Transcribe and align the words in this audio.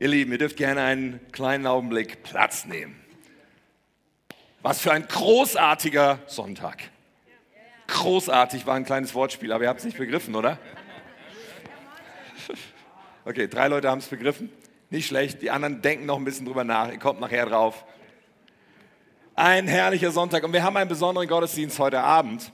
Ihr 0.00 0.06
Lieben, 0.06 0.30
ihr 0.30 0.38
dürft 0.38 0.56
gerne 0.56 0.82
einen 0.82 1.18
kleinen 1.32 1.66
Augenblick 1.66 2.22
Platz 2.22 2.66
nehmen. 2.66 2.94
Was 4.62 4.80
für 4.80 4.92
ein 4.92 5.08
großartiger 5.08 6.20
Sonntag. 6.26 6.84
Großartig 7.88 8.64
war 8.64 8.76
ein 8.76 8.84
kleines 8.84 9.12
Wortspiel, 9.14 9.50
aber 9.50 9.64
ihr 9.64 9.68
habt 9.68 9.80
es 9.80 9.84
nicht 9.84 9.98
begriffen, 9.98 10.36
oder? 10.36 10.60
Okay, 13.24 13.48
drei 13.48 13.66
Leute 13.66 13.90
haben 13.90 13.98
es 13.98 14.06
begriffen. 14.06 14.50
Nicht 14.88 15.08
schlecht. 15.08 15.42
Die 15.42 15.50
anderen 15.50 15.82
denken 15.82 16.06
noch 16.06 16.16
ein 16.16 16.24
bisschen 16.24 16.46
drüber 16.46 16.62
nach. 16.62 16.92
Ihr 16.92 16.98
kommt 17.00 17.18
nachher 17.18 17.46
drauf. 17.46 17.84
Ein 19.34 19.66
herrlicher 19.66 20.12
Sonntag 20.12 20.44
und 20.44 20.52
wir 20.52 20.62
haben 20.62 20.76
einen 20.76 20.88
besonderen 20.88 21.26
Gottesdienst 21.26 21.78
heute 21.80 22.00
Abend. 22.00 22.52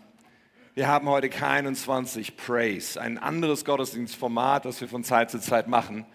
Wir 0.73 0.89
haben 0.89 1.09
heute 1.11 1.29
K21 1.29 2.37
Praise, 2.37 2.99
ein 2.99 3.19
anderes 3.19 3.67
Gottesdienstformat, 3.67 4.65
das 4.65 4.81
wir 4.81 4.89
von 4.89 5.05
Zeit 5.05 5.31
zu 5.31 5.39
Zeit 5.39 5.69
machen, 5.69 6.07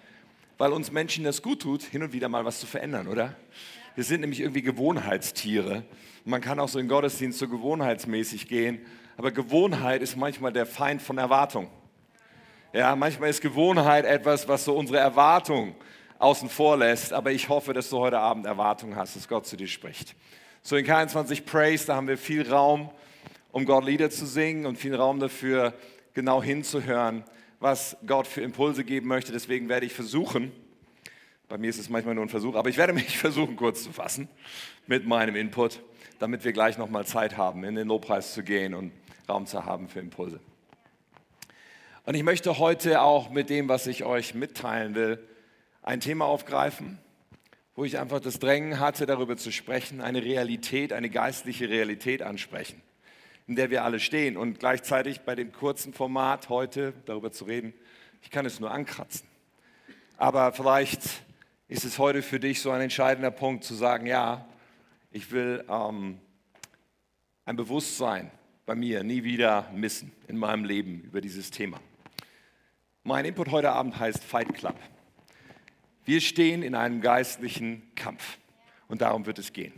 weil 0.60 0.74
uns 0.74 0.92
Menschen 0.92 1.24
das 1.24 1.42
gut 1.42 1.64
tut, 1.64 1.82
hin 1.82 2.04
und 2.04 2.14
wieder 2.14 2.30
mal 2.30 2.46
was 2.46 2.60
zu 2.60 2.68
verändern, 2.68 3.08
oder? 3.08 3.36
Wir 3.96 4.04
sind 4.04 4.22
nämlich 4.22 4.42
irgendwie 4.42 4.62
Gewohnheitstiere. 4.62 5.84
Man 6.26 6.42
kann 6.42 6.60
auch 6.60 6.70
so 6.70 6.80
in 6.80 6.88
Gottesdienst 6.88 7.40
so 7.40 7.48
gewohnheitsmäßig 7.48 8.48
gehen, 8.48 8.86
aber 9.18 9.32
Gewohnheit 9.32 10.02
ist 10.02 10.18
manchmal 10.18 10.54
der 10.54 10.66
Feind 10.66 11.02
von 11.02 11.18
Erwartung. 11.18 11.70
Ja, 12.74 12.96
manchmal 12.96 13.30
ist 13.30 13.42
Gewohnheit 13.42 14.06
etwas, 14.06 14.48
was 14.48 14.66
so 14.66 14.76
unsere 14.76 15.00
Erwartung 15.00 15.76
außen 16.20 16.50
vor 16.50 16.78
lässt, 16.78 17.14
aber 17.14 17.32
ich 17.32 17.48
hoffe, 17.48 17.74
dass 17.74 17.90
du 17.90 17.98
heute 17.98 18.20
Abend 18.20 18.46
Erwartung 18.46 18.98
hast, 18.98 19.16
dass 19.16 19.28
Gott 19.28 19.48
zu 19.48 19.56
dir 19.56 19.68
spricht. 19.68 20.14
So 20.62 20.76
in 20.76 20.86
K21 20.86 21.46
Praise, 21.46 21.88
da 21.88 21.96
haben 21.96 22.08
wir 22.10 22.18
viel 22.18 22.48
Raum 22.48 22.92
um 23.52 23.66
Gott 23.66 23.86
Lieder 23.86 24.10
zu 24.10 24.26
singen 24.26 24.66
und 24.66 24.78
viel 24.78 24.94
Raum 24.94 25.20
dafür, 25.20 25.74
genau 26.14 26.44
hinzuhören, 26.44 27.24
was 27.60 27.98
Gott 28.06 28.28
für 28.28 28.42
Impulse 28.42 28.84
geben 28.84 29.08
möchte. 29.08 29.32
Deswegen 29.32 29.70
werde 29.70 29.86
ich 29.86 29.94
versuchen, 29.94 30.52
bei 31.48 31.58
mir 31.58 31.70
ist 31.70 31.80
es 31.80 31.90
manchmal 31.90 32.16
nur 32.16 32.26
ein 32.26 32.30
Versuch, 32.30 32.56
aber 32.56 32.70
ich 32.70 32.78
werde 32.78 32.94
mich 32.94 33.18
versuchen, 33.18 33.56
kurz 33.56 33.84
zu 33.84 33.92
fassen 33.92 34.30
mit 34.88 35.06
meinem 35.06 35.36
Input, 35.36 35.82
damit 36.20 36.44
wir 36.44 36.54
gleich 36.54 36.78
nochmal 36.78 37.06
Zeit 37.06 37.38
haben, 37.38 37.64
in 37.64 37.76
den 37.76 37.88
Lobpreis 37.88 38.34
zu 38.34 38.44
gehen 38.44 38.74
und 38.74 38.92
Raum 39.28 39.46
zu 39.46 39.66
haben 39.66 39.90
für 39.90 40.00
Impulse. 40.00 40.40
Und 42.06 42.16
ich 42.16 42.24
möchte 42.24 42.58
heute 42.58 43.02
auch 43.02 43.30
mit 43.30 43.50
dem, 43.50 43.70
was 43.70 43.86
ich 43.86 44.04
euch 44.04 44.34
mitteilen 44.34 44.96
will, 44.96 45.20
ein 45.84 46.00
Thema 46.00 46.26
aufgreifen, 46.26 46.98
wo 47.76 47.86
ich 47.86 48.00
einfach 48.00 48.20
das 48.20 48.40
Drängen 48.40 48.80
hatte, 48.80 49.06
darüber 49.06 49.38
zu 49.38 49.52
sprechen, 49.52 50.02
eine 50.02 50.24
Realität, 50.24 50.92
eine 50.92 51.10
geistliche 51.10 51.70
Realität 51.70 52.22
ansprechen 52.22 52.82
in 53.50 53.56
der 53.56 53.72
wir 53.72 53.84
alle 53.84 54.00
stehen. 54.00 54.38
Und 54.38 54.60
gleichzeitig 54.60 55.22
bei 55.22 55.34
dem 55.34 55.52
kurzen 55.52 55.92
Format 55.92 56.50
heute 56.50 56.94
darüber 57.08 57.32
zu 57.32 57.46
reden, 57.46 57.74
ich 58.22 58.30
kann 58.30 58.46
es 58.46 58.60
nur 58.60 58.70
ankratzen. 58.70 59.28
Aber 60.18 60.54
vielleicht 60.54 61.02
ist 61.68 61.84
es 61.84 61.98
heute 61.98 62.22
für 62.22 62.40
dich 62.40 62.62
so 62.62 62.70
ein 62.70 62.82
entscheidender 62.82 63.32
Punkt 63.32 63.64
zu 63.64 63.74
sagen, 63.74 64.06
ja, 64.06 64.48
ich 65.10 65.32
will 65.32 65.66
ähm, 65.68 66.20
ein 67.46 67.56
Bewusstsein 67.56 68.30
bei 68.68 68.76
mir 68.76 69.04
nie 69.04 69.24
wieder 69.24 69.68
missen 69.74 70.12
in 70.28 70.38
meinem 70.38 70.64
Leben 70.64 71.02
über 71.02 71.20
dieses 71.20 71.50
Thema. 71.50 71.80
Mein 73.02 73.26
Input 73.26 73.50
heute 73.50 73.72
Abend 73.72 74.00
heißt 74.00 74.24
Fight 74.24 74.54
Club. 74.54 74.76
Wir 76.06 76.22
stehen 76.22 76.62
in 76.62 76.76
einem 76.76 77.02
geistlichen 77.02 77.82
Kampf 77.96 78.38
und 78.88 79.02
darum 79.02 79.26
wird 79.26 79.40
es 79.40 79.54
gehen 79.54 79.74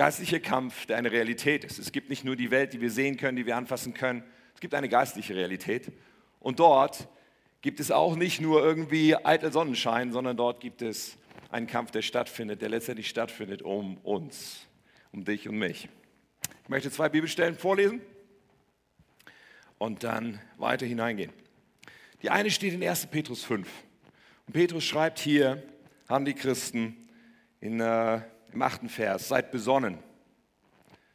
geistlicher 0.00 0.40
Kampf, 0.40 0.86
der 0.86 0.96
eine 0.96 1.12
Realität 1.12 1.62
ist. 1.62 1.78
Es 1.78 1.92
gibt 1.92 2.08
nicht 2.08 2.24
nur 2.24 2.34
die 2.34 2.50
Welt, 2.50 2.72
die 2.72 2.80
wir 2.80 2.90
sehen 2.90 3.18
können, 3.18 3.36
die 3.36 3.44
wir 3.44 3.58
anfassen 3.58 3.92
können. 3.92 4.24
Es 4.54 4.60
gibt 4.60 4.72
eine 4.72 4.88
geistliche 4.88 5.34
Realität. 5.34 5.92
Und 6.38 6.58
dort 6.58 7.06
gibt 7.60 7.80
es 7.80 7.90
auch 7.90 8.16
nicht 8.16 8.40
nur 8.40 8.64
irgendwie 8.64 9.14
eitel 9.14 9.52
Sonnenschein, 9.52 10.10
sondern 10.10 10.38
dort 10.38 10.58
gibt 10.62 10.80
es 10.80 11.18
einen 11.50 11.66
Kampf, 11.66 11.90
der 11.90 12.00
stattfindet, 12.00 12.62
der 12.62 12.70
letztendlich 12.70 13.10
stattfindet 13.10 13.60
um 13.60 13.98
uns, 13.98 14.66
um 15.12 15.26
dich 15.26 15.46
und 15.46 15.58
mich. 15.58 15.90
Ich 16.62 16.68
möchte 16.70 16.90
zwei 16.90 17.10
Bibelstellen 17.10 17.54
vorlesen 17.54 18.00
und 19.76 20.02
dann 20.02 20.40
weiter 20.56 20.86
hineingehen. 20.86 21.30
Die 22.22 22.30
eine 22.30 22.50
steht 22.50 22.72
in 22.72 22.82
1. 22.82 23.08
Petrus 23.08 23.44
5. 23.44 23.68
Und 24.46 24.54
Petrus 24.54 24.82
schreibt 24.82 25.18
hier, 25.18 25.62
haben 26.08 26.24
die 26.24 26.32
Christen 26.32 26.96
in 27.60 27.80
äh, 27.80 28.22
im 28.52 28.62
achten 28.62 28.88
Vers, 28.88 29.28
seid 29.28 29.50
besonnen, 29.50 29.98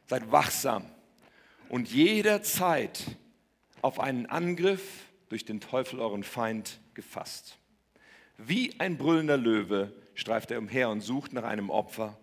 seid 0.06 0.30
wachsam 0.30 0.84
und 1.68 1.88
jederzeit 1.88 3.04
auf 3.82 4.00
einen 4.00 4.26
Angriff 4.26 5.06
durch 5.28 5.44
den 5.44 5.60
Teufel, 5.60 6.00
euren 6.00 6.22
Feind, 6.22 6.80
gefasst. 6.94 7.58
Wie 8.38 8.78
ein 8.78 8.96
brüllender 8.96 9.36
Löwe 9.36 9.92
streift 10.14 10.50
er 10.50 10.58
umher 10.58 10.88
und 10.88 11.00
sucht 11.00 11.32
nach 11.32 11.44
einem 11.44 11.70
Opfer, 11.70 12.18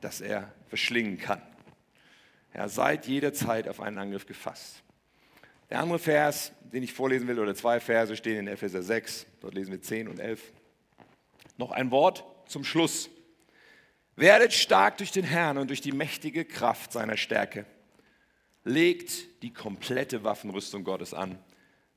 das 0.00 0.20
er 0.20 0.52
verschlingen 0.68 1.18
kann. 1.18 1.42
Ja, 2.54 2.68
seid 2.68 3.06
jederzeit 3.06 3.68
auf 3.68 3.80
einen 3.80 3.98
Angriff 3.98 4.26
gefasst. 4.26 4.82
Der 5.70 5.80
andere 5.80 5.98
Vers, 5.98 6.52
den 6.72 6.82
ich 6.82 6.92
vorlesen 6.92 7.26
will, 7.28 7.38
oder 7.38 7.54
zwei 7.54 7.80
Verse 7.80 8.16
stehen 8.16 8.38
in 8.38 8.46
Epheser 8.46 8.82
6, 8.82 9.26
dort 9.40 9.54
lesen 9.54 9.72
wir 9.72 9.82
10 9.82 10.08
und 10.08 10.20
11. 10.20 10.52
Noch 11.58 11.72
ein 11.72 11.90
Wort 11.90 12.24
zum 12.46 12.64
Schluss. 12.64 13.10
Werdet 14.16 14.54
stark 14.54 14.96
durch 14.96 15.12
den 15.12 15.24
Herrn 15.24 15.58
und 15.58 15.68
durch 15.68 15.82
die 15.82 15.92
mächtige 15.92 16.46
Kraft 16.46 16.92
seiner 16.92 17.18
Stärke. 17.18 17.66
Legt 18.64 19.42
die 19.42 19.52
komplette 19.52 20.24
Waffenrüstung 20.24 20.84
Gottes 20.84 21.12
an, 21.12 21.38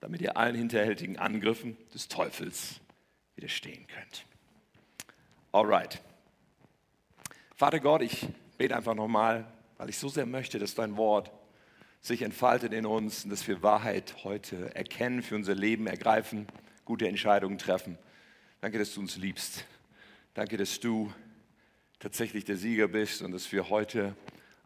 damit 0.01 0.21
ihr 0.21 0.35
allen 0.35 0.55
hinterhältigen 0.55 1.17
Angriffen 1.17 1.77
des 1.93 2.09
Teufels 2.09 2.81
widerstehen 3.35 3.87
könnt. 3.87 4.25
Alright. 5.53 6.01
Vater 7.55 7.79
Gott, 7.79 8.01
ich 8.01 8.27
bete 8.57 8.75
einfach 8.75 8.95
nochmal, 8.95 9.51
weil 9.77 9.89
ich 9.89 9.97
so 9.97 10.09
sehr 10.09 10.25
möchte, 10.25 10.59
dass 10.59 10.75
dein 10.75 10.97
Wort 10.97 11.31
sich 12.01 12.21
entfaltet 12.21 12.73
in 12.73 12.85
uns 12.85 13.23
und 13.23 13.29
dass 13.29 13.47
wir 13.47 13.63
Wahrheit 13.63 14.23
heute 14.23 14.75
erkennen, 14.75 15.23
für 15.23 15.35
unser 15.35 15.55
Leben 15.55 15.87
ergreifen, 15.87 16.47
gute 16.85 17.07
Entscheidungen 17.07 17.57
treffen. 17.57 17.97
Danke, 18.61 18.77
dass 18.77 18.93
du 18.93 18.99
uns 18.99 19.15
liebst. 19.15 19.65
Danke, 20.33 20.57
dass 20.57 20.79
du 20.79 21.11
tatsächlich 21.99 22.45
der 22.45 22.55
Sieger 22.55 22.87
bist 22.87 23.21
und 23.21 23.31
dass 23.31 23.51
wir 23.51 23.69
heute 23.69 24.15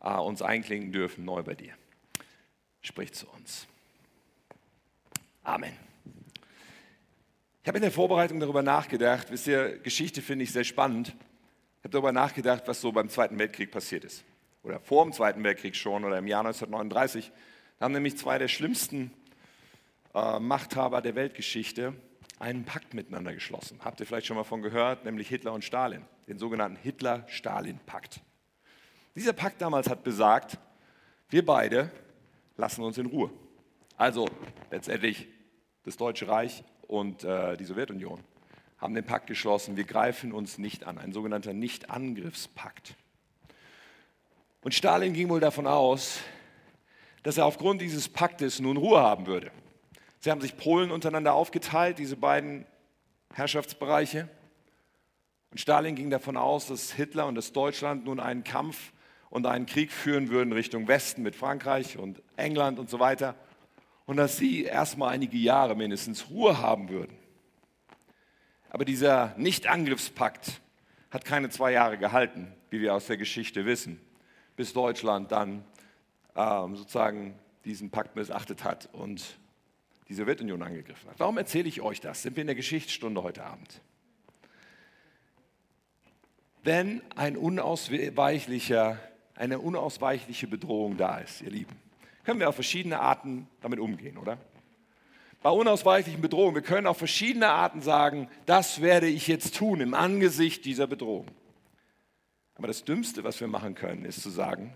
äh, 0.01 0.13
uns 0.13 0.41
einklinken 0.41 0.91
dürfen 0.91 1.25
neu 1.25 1.43
bei 1.43 1.55
dir. 1.55 1.73
Sprich 2.81 3.13
zu 3.13 3.27
uns. 3.29 3.67
Amen. 5.43 5.73
Ich 7.63 7.67
habe 7.67 7.77
in 7.77 7.81
der 7.81 7.91
Vorbereitung 7.91 8.39
darüber 8.39 8.61
nachgedacht, 8.61 9.31
wisst 9.31 9.47
ihr, 9.47 9.77
Geschichte 9.79 10.21
finde 10.21 10.43
ich 10.43 10.51
sehr 10.51 10.63
spannend. 10.63 11.09
Ich 11.09 11.85
habe 11.85 11.91
darüber 11.91 12.11
nachgedacht, 12.11 12.63
was 12.67 12.81
so 12.81 12.91
beim 12.91 13.09
Zweiten 13.09 13.39
Weltkrieg 13.39 13.71
passiert 13.71 14.03
ist. 14.03 14.23
Oder 14.63 14.79
vor 14.79 15.03
dem 15.03 15.13
Zweiten 15.13 15.43
Weltkrieg 15.43 15.75
schon 15.75 16.05
oder 16.05 16.17
im 16.17 16.27
Jahr 16.27 16.45
1939. 16.45 17.31
Da 17.79 17.85
haben 17.85 17.93
nämlich 17.93 18.17
zwei 18.17 18.37
der 18.37 18.47
schlimmsten 18.47 19.11
äh, 20.13 20.39
Machthaber 20.39 21.01
der 21.01 21.15
Weltgeschichte 21.15 21.93
einen 22.39 22.65
Pakt 22.65 22.93
miteinander 22.93 23.33
geschlossen. 23.33 23.79
Habt 23.83 23.99
ihr 23.99 24.05
vielleicht 24.05 24.27
schon 24.27 24.37
mal 24.37 24.43
von 24.43 24.61
gehört, 24.61 25.05
nämlich 25.05 25.27
Hitler 25.27 25.53
und 25.53 25.63
Stalin, 25.63 26.05
den 26.27 26.37
sogenannten 26.37 26.77
Hitler-Stalin-Pakt. 26.77 28.21
Dieser 29.15 29.33
Pakt 29.33 29.61
damals 29.61 29.89
hat 29.89 30.03
besagt, 30.03 30.57
wir 31.29 31.45
beide 31.45 31.91
lassen 32.57 32.83
uns 32.83 32.97
in 32.97 33.05
Ruhe. 33.05 33.29
Also 33.97 34.27
letztendlich 34.71 35.27
das 35.83 35.97
Deutsche 35.97 36.27
Reich 36.27 36.63
und 36.87 37.23
äh, 37.23 37.57
die 37.57 37.65
Sowjetunion 37.65 38.19
haben 38.77 38.95
den 38.95 39.05
Pakt 39.05 39.27
geschlossen, 39.27 39.77
wir 39.77 39.85
greifen 39.85 40.33
uns 40.33 40.57
nicht 40.57 40.85
an, 40.85 40.97
ein 40.97 41.13
sogenannter 41.13 41.53
Nicht-Angriffspakt. 41.53 42.95
Und 44.61 44.73
Stalin 44.73 45.13
ging 45.13 45.29
wohl 45.29 45.39
davon 45.39 45.67
aus, 45.67 46.19
dass 47.23 47.37
er 47.37 47.45
aufgrund 47.45 47.81
dieses 47.81 48.09
Paktes 48.09 48.59
nun 48.59 48.77
Ruhe 48.77 48.99
haben 48.99 49.25
würde. 49.25 49.51
Sie 50.23 50.31
haben 50.31 50.39
sich 50.39 50.55
Polen 50.55 50.89
untereinander 50.89 51.33
aufgeteilt, 51.33 51.99
diese 51.99 52.15
beiden 52.15 52.65
Herrschaftsbereiche. 53.33 54.29
Und 55.51 55.57
Stalin 55.57 55.95
ging 55.95 56.09
davon 56.09 56.37
aus, 56.37 56.67
dass 56.67 56.93
Hitler 56.93 57.27
und 57.27 57.35
das 57.35 57.51
Deutschland 57.51 58.05
nun 58.05 58.21
einen 58.21 58.45
Kampf 58.45 58.93
und 59.29 59.45
einen 59.45 59.65
Krieg 59.65 59.91
führen 59.91 60.29
würden 60.29 60.53
Richtung 60.53 60.87
Westen 60.87 61.23
mit 61.23 61.35
Frankreich 61.35 61.97
und 61.97 62.23
England 62.37 62.79
und 62.79 62.89
so 62.89 63.01
weiter. 63.01 63.35
Und 64.05 64.15
dass 64.15 64.37
sie 64.37 64.63
erstmal 64.63 65.13
einige 65.13 65.35
Jahre 65.35 65.75
mindestens 65.75 66.29
Ruhe 66.29 66.57
haben 66.57 66.87
würden. 66.87 67.17
Aber 68.69 68.85
dieser 68.85 69.35
Nicht-Angriffspakt 69.35 70.61
hat 71.11 71.25
keine 71.25 71.49
zwei 71.49 71.73
Jahre 71.73 71.97
gehalten, 71.97 72.55
wie 72.69 72.79
wir 72.79 72.93
aus 72.93 73.07
der 73.07 73.17
Geschichte 73.17 73.65
wissen, 73.65 73.99
bis 74.55 74.71
Deutschland 74.71 75.33
dann 75.33 75.65
ähm, 76.37 76.77
sozusagen 76.77 77.37
diesen 77.65 77.91
Pakt 77.91 78.15
missachtet 78.15 78.63
hat 78.63 78.87
und 78.93 79.37
die 80.07 80.13
Sowjetunion 80.13 80.61
angegriffen 80.61 81.09
hat. 81.09 81.19
Warum 81.19 81.37
erzähle 81.37 81.67
ich 81.67 81.81
euch 81.81 82.01
das? 82.01 82.21
Sind 82.21 82.35
wir 82.35 82.41
in 82.41 82.47
der 82.47 82.55
Geschichtsstunde 82.55 83.23
heute 83.23 83.43
Abend? 83.43 83.81
Wenn 86.63 87.01
ein 87.15 87.35
unausweichlicher, 87.35 88.99
eine 89.35 89.59
unausweichliche 89.59 90.47
Bedrohung 90.47 90.97
da 90.97 91.17
ist, 91.17 91.41
ihr 91.41 91.51
Lieben, 91.51 91.75
können 92.23 92.39
wir 92.39 92.47
auf 92.49 92.55
verschiedene 92.55 92.99
Arten 92.99 93.47
damit 93.61 93.79
umgehen, 93.79 94.17
oder? 94.17 94.37
bei 95.43 95.49
unausweichlichen 95.49 96.21
Bedrohungen. 96.21 96.55
Wir 96.55 96.61
können 96.61 96.87
auf 96.87 96.97
verschiedene 96.97 97.49
Arten 97.49 97.81
sagen, 97.81 98.29
das 98.45 98.81
werde 98.81 99.07
ich 99.07 99.27
jetzt 99.27 99.55
tun 99.57 99.81
im 99.81 99.93
Angesicht 99.93 100.65
dieser 100.65 100.87
Bedrohung. 100.87 101.27
Aber 102.55 102.67
das 102.67 102.85
Dümmste, 102.85 103.23
was 103.25 103.39
wir 103.41 103.47
machen 103.47 103.75
können, 103.75 104.05
ist 104.05 104.21
zu 104.21 104.29
sagen, 104.29 104.73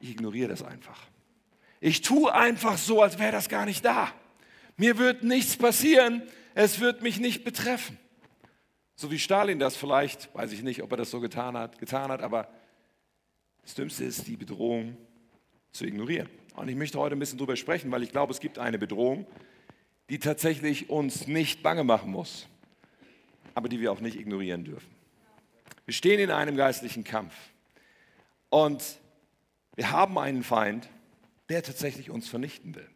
ich 0.00 0.10
ignoriere 0.10 0.48
das 0.48 0.62
einfach. 0.62 0.98
Ich 1.78 2.00
tue 2.00 2.32
einfach 2.32 2.78
so, 2.78 3.02
als 3.02 3.18
wäre 3.18 3.32
das 3.32 3.50
gar 3.50 3.66
nicht 3.66 3.84
da. 3.84 4.10
Mir 4.76 4.98
wird 4.98 5.22
nichts 5.22 5.56
passieren, 5.56 6.22
es 6.54 6.80
wird 6.80 7.02
mich 7.02 7.18
nicht 7.18 7.44
betreffen. 7.44 7.98
So 8.94 9.10
wie 9.10 9.18
Stalin 9.18 9.58
das 9.58 9.76
vielleicht, 9.76 10.34
weiß 10.34 10.52
ich 10.52 10.62
nicht, 10.62 10.82
ob 10.82 10.90
er 10.90 10.96
das 10.96 11.10
so 11.10 11.20
getan 11.20 11.56
hat, 11.56 11.78
getan 11.78 12.10
hat, 12.10 12.22
aber 12.22 12.48
das 13.62 13.74
Dümmste 13.74 14.04
ist, 14.04 14.26
die 14.26 14.36
Bedrohung 14.36 14.96
zu 15.72 15.84
ignorieren. 15.84 16.28
Und 16.54 16.68
ich 16.68 16.76
möchte 16.76 16.98
heute 16.98 17.14
ein 17.14 17.18
bisschen 17.18 17.38
darüber 17.38 17.56
sprechen, 17.56 17.90
weil 17.90 18.02
ich 18.02 18.10
glaube, 18.10 18.32
es 18.32 18.40
gibt 18.40 18.58
eine 18.58 18.78
Bedrohung, 18.78 19.26
die 20.08 20.18
tatsächlich 20.18 20.88
uns 20.88 21.26
nicht 21.26 21.62
bange 21.62 21.84
machen 21.84 22.10
muss, 22.10 22.46
aber 23.54 23.68
die 23.68 23.80
wir 23.80 23.92
auch 23.92 24.00
nicht 24.00 24.18
ignorieren 24.18 24.64
dürfen. 24.64 24.88
Wir 25.84 25.94
stehen 25.94 26.18
in 26.18 26.30
einem 26.30 26.56
geistlichen 26.56 27.04
Kampf 27.04 27.34
und 28.48 28.98
wir 29.74 29.90
haben 29.90 30.18
einen 30.18 30.42
Feind, 30.42 30.88
der 31.48 31.62
tatsächlich 31.62 32.10
uns 32.10 32.28
vernichten 32.28 32.74
will. 32.74 32.88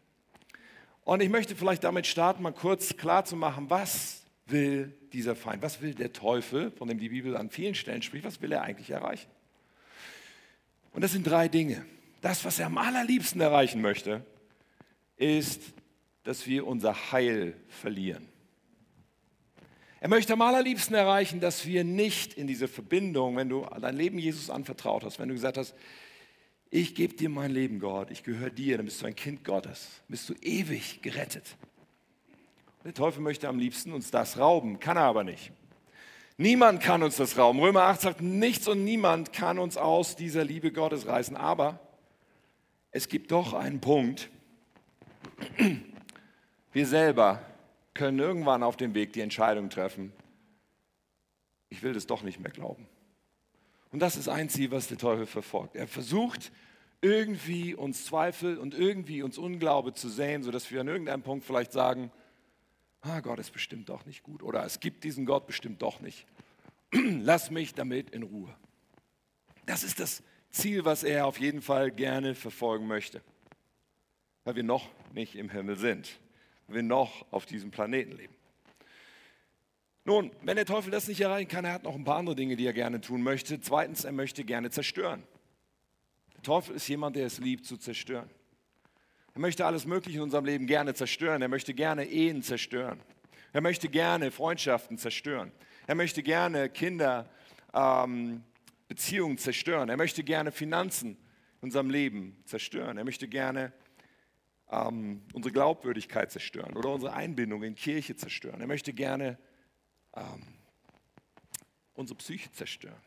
Und 1.03 1.21
ich 1.21 1.29
möchte 1.29 1.55
vielleicht 1.55 1.83
damit 1.83 2.07
starten, 2.07 2.43
mal 2.43 2.53
kurz 2.53 2.95
klar 2.95 3.25
zu 3.25 3.35
machen, 3.35 3.69
was 3.69 4.21
will 4.45 4.93
dieser 5.13 5.35
Feind, 5.35 5.61
was 5.61 5.81
will 5.81 5.93
der 5.93 6.13
Teufel, 6.13 6.71
von 6.71 6.87
dem 6.87 6.99
die 6.99 7.09
Bibel 7.09 7.35
an 7.35 7.49
vielen 7.49 7.75
Stellen 7.75 8.01
spricht, 8.01 8.25
was 8.25 8.41
will 8.41 8.51
er 8.51 8.61
eigentlich 8.61 8.89
erreichen? 8.89 9.29
Und 10.93 11.01
das 11.01 11.13
sind 11.13 11.25
drei 11.25 11.47
Dinge. 11.47 11.85
Das, 12.21 12.45
was 12.45 12.59
er 12.59 12.67
am 12.67 12.77
allerliebsten 12.77 13.41
erreichen 13.41 13.81
möchte, 13.81 14.25
ist, 15.17 15.61
dass 16.23 16.45
wir 16.45 16.67
unser 16.67 17.11
Heil 17.11 17.55
verlieren. 17.67 18.27
Er 19.99 20.09
möchte 20.09 20.33
am 20.33 20.41
allerliebsten 20.41 20.95
erreichen, 20.95 21.39
dass 21.39 21.65
wir 21.65 21.83
nicht 21.83 22.33
in 22.33 22.47
diese 22.47 22.67
Verbindung, 22.67 23.35
wenn 23.37 23.49
du 23.49 23.67
dein 23.79 23.95
Leben 23.95 24.17
Jesus 24.17 24.49
anvertraut 24.49 25.03
hast, 25.03 25.19
wenn 25.19 25.29
du 25.29 25.35
gesagt 25.35 25.57
hast, 25.57 25.75
ich 26.71 26.95
gebe 26.95 27.13
dir 27.13 27.29
mein 27.29 27.51
Leben, 27.51 27.79
Gott, 27.79 28.09
ich 28.09 28.23
gehöre 28.23 28.49
dir, 28.49 28.77
dann 28.77 28.85
bist 28.85 29.01
du 29.01 29.05
ein 29.05 29.15
Kind 29.15 29.43
Gottes, 29.43 30.01
bist 30.07 30.27
du 30.29 30.33
ewig 30.41 31.01
gerettet. 31.01 31.57
Der 32.85 32.93
Teufel 32.93 33.21
möchte 33.21 33.47
am 33.47 33.59
liebsten 33.59 33.91
uns 33.91 34.09
das 34.09 34.39
rauben, 34.39 34.79
kann 34.79 34.97
er 34.97 35.03
aber 35.03 35.23
nicht. 35.23 35.51
Niemand 36.37 36.81
kann 36.81 37.03
uns 37.03 37.17
das 37.17 37.37
rauben. 37.37 37.59
Römer 37.59 37.83
8 37.83 38.01
sagt, 38.01 38.21
nichts 38.21 38.67
und 38.67 38.83
niemand 38.83 39.33
kann 39.33 39.59
uns 39.59 39.77
aus 39.77 40.15
dieser 40.15 40.43
Liebe 40.43 40.71
Gottes 40.71 41.05
reißen. 41.05 41.35
Aber 41.35 41.79
es 42.89 43.09
gibt 43.09 43.31
doch 43.31 43.53
einen 43.53 43.79
Punkt. 43.79 44.29
Wir 46.71 46.87
selber 46.87 47.45
können 47.93 48.17
irgendwann 48.17 48.63
auf 48.63 48.77
dem 48.77 48.95
Weg 48.95 49.13
die 49.13 49.21
Entscheidung 49.21 49.69
treffen, 49.69 50.13
ich 51.69 51.83
will 51.83 51.93
das 51.93 52.07
doch 52.07 52.23
nicht 52.23 52.39
mehr 52.39 52.51
glauben. 52.51 52.87
Und 53.91 53.99
das 53.99 54.15
ist 54.15 54.29
ein 54.29 54.49
Ziel, 54.49 54.71
was 54.71 54.87
der 54.87 54.97
Teufel 54.97 55.25
verfolgt. 55.25 55.75
Er 55.75 55.87
versucht 55.87 56.51
irgendwie 57.01 57.75
uns 57.75 58.05
Zweifel 58.05 58.57
und 58.57 58.73
irgendwie 58.73 59.23
uns 59.23 59.37
Unglaube 59.37 59.93
zu 59.93 60.07
säen, 60.07 60.43
sodass 60.43 60.71
wir 60.71 60.81
an 60.81 60.87
irgendeinem 60.87 61.23
Punkt 61.23 61.45
vielleicht 61.45 61.71
sagen, 61.71 62.11
ah, 63.01 63.19
Gott 63.19 63.39
ist 63.39 63.51
bestimmt 63.51 63.89
doch 63.89 64.05
nicht 64.05 64.23
gut 64.23 64.43
oder 64.43 64.63
es 64.63 64.79
gibt 64.79 65.03
diesen 65.03 65.25
Gott 65.25 65.47
bestimmt 65.47 65.81
doch 65.81 65.99
nicht. 65.99 66.25
Lass 66.93 67.51
mich 67.51 67.73
damit 67.73 68.11
in 68.11 68.23
Ruhe. 68.23 68.53
Das 69.65 69.83
ist 69.83 69.99
das 69.99 70.23
Ziel, 70.51 70.85
was 70.85 71.03
er 71.03 71.25
auf 71.25 71.39
jeden 71.39 71.61
Fall 71.61 71.91
gerne 71.91 72.35
verfolgen 72.35 72.87
möchte, 72.87 73.21
weil 74.43 74.55
wir 74.55 74.63
noch 74.63 74.89
nicht 75.13 75.35
im 75.35 75.49
Himmel 75.49 75.77
sind, 75.77 76.19
weil 76.67 76.77
wir 76.77 76.83
noch 76.83 77.25
auf 77.31 77.45
diesem 77.45 77.71
Planeten 77.71 78.15
leben. 78.15 78.35
Nun, 80.03 80.31
wenn 80.41 80.55
der 80.55 80.65
Teufel 80.65 80.91
das 80.91 81.07
nicht 81.07 81.21
erreichen 81.21 81.47
kann, 81.47 81.63
er 81.63 81.73
hat 81.73 81.83
noch 81.83 81.95
ein 81.95 82.03
paar 82.03 82.17
andere 82.17 82.35
Dinge, 82.35 82.55
die 82.55 82.65
er 82.65 82.73
gerne 82.73 83.01
tun 83.01 83.21
möchte. 83.21 83.61
Zweitens, 83.61 84.03
er 84.03 84.11
möchte 84.11 84.43
gerne 84.43 84.71
zerstören. 84.71 85.23
Der 86.35 86.41
Teufel 86.41 86.75
ist 86.75 86.87
jemand, 86.87 87.15
der 87.15 87.27
es 87.27 87.37
liebt 87.37 87.65
zu 87.65 87.77
zerstören. 87.77 88.29
Er 89.33 89.41
möchte 89.41 89.65
alles 89.65 89.85
Mögliche 89.85 90.17
in 90.17 90.23
unserem 90.23 90.45
Leben 90.45 90.65
gerne 90.65 90.93
zerstören. 90.95 91.41
Er 91.41 91.47
möchte 91.47 91.73
gerne 91.73 92.05
Ehen 92.05 92.41
zerstören. 92.41 92.99
Er 93.53 93.61
möchte 93.61 93.89
gerne 93.89 94.31
Freundschaften 94.31 94.97
zerstören. 94.97 95.51
Er 95.85 95.95
möchte 95.95 96.23
gerne 96.23 96.69
Kinder, 96.69 97.29
ähm, 97.73 98.43
zerstören. 99.37 99.89
Er 99.89 99.97
möchte 99.97 100.23
gerne 100.23 100.51
Finanzen 100.51 101.11
in 101.11 101.67
unserem 101.67 101.89
Leben 101.89 102.41
zerstören. 102.45 102.97
Er 102.97 103.03
möchte 103.03 103.27
gerne 103.27 103.71
ähm, 104.71 105.21
unsere 105.33 105.53
Glaubwürdigkeit 105.53 106.31
zerstören 106.31 106.75
oder 106.75 106.89
unsere 106.89 107.13
Einbindung 107.13 107.63
in 107.63 107.75
Kirche 107.75 108.15
zerstören. 108.15 108.61
Er 108.61 108.67
möchte 108.67 108.93
gerne 108.93 109.37
ähm, 110.15 110.47
unsere 111.93 112.17
Psyche 112.17 112.51
zerstören. 112.51 113.01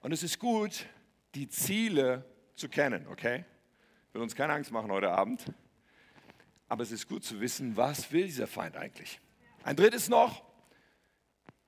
Und 0.00 0.12
es 0.12 0.22
ist 0.22 0.38
gut, 0.38 0.86
die 1.34 1.48
Ziele 1.48 2.24
zu 2.56 2.68
kennen, 2.68 3.06
okay? 3.06 3.44
Ich 4.08 4.14
will 4.14 4.22
uns 4.22 4.34
keine 4.34 4.52
Angst 4.52 4.70
machen 4.70 4.90
heute 4.90 5.10
Abend. 5.10 5.44
Aber 6.68 6.82
es 6.82 6.90
ist 6.90 7.08
gut 7.08 7.24
zu 7.24 7.40
wissen, 7.40 7.76
was 7.76 8.12
will 8.12 8.26
dieser 8.26 8.46
Feind 8.46 8.76
eigentlich. 8.76 9.20
Ein 9.62 9.76
drittes 9.76 10.08
noch, 10.08 10.42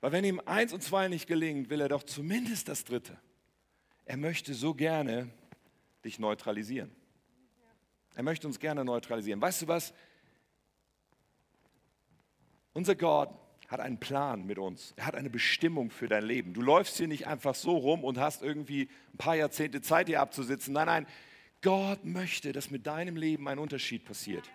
weil 0.01 0.13
wenn 0.13 0.25
ihm 0.25 0.41
eins 0.45 0.73
und 0.73 0.83
zwei 0.83 1.09
nicht 1.09 1.27
gelingt, 1.27 1.71
will 1.71 1.81
er 1.81 1.89
doch 1.89 2.03
zumindest 2.03 2.69
das 2.69 2.85
dritte. 2.85 3.19
Er 4.05 4.17
möchte 4.17 4.53
so 4.55 4.75
gerne 4.75 5.31
dich 6.05 6.19
neutralisieren. 6.19 6.95
Er 8.15 8.23
möchte 8.23 8.47
uns 8.47 8.59
gerne 8.59 8.85
neutralisieren. 8.85 9.41
Weißt 9.41 9.63
du 9.63 9.69
was? 9.69 9.95
Unser 12.73 12.97
Gott 12.97 13.31
hat 13.75 13.81
einen 13.81 13.99
Plan 13.99 14.47
mit 14.47 14.59
uns. 14.59 14.95
Er 14.97 15.07
hat 15.07 15.17
eine 15.17 15.31
Bestimmung 15.31 15.91
für 15.91 16.07
dein 16.07 16.25
Leben. 16.25 16.55
Du 16.55 16.63
läufst 16.63 16.97
hier 16.97 17.09
nicht 17.09 17.27
einfach 17.27 17.55
so 17.57 17.77
rum 17.77 18.05
und 18.05 18.19
hast 18.19 18.43
irgendwie 18.43 18.89
ein 19.13 19.19
paar 19.19 19.35
Jahrzehnte 19.35 19.83
Zeit, 19.83 20.07
hier 20.07 20.21
abzusitzen. 20.21 20.73
Nein, 20.73 20.87
nein. 20.87 21.07
Gott 21.61 22.05
möchte, 22.05 22.53
dass 22.53 22.71
mit 22.71 22.87
deinem 22.87 23.17
Leben 23.17 23.49
ein 23.49 23.59
Unterschied 23.59 24.05
passiert. 24.05 24.49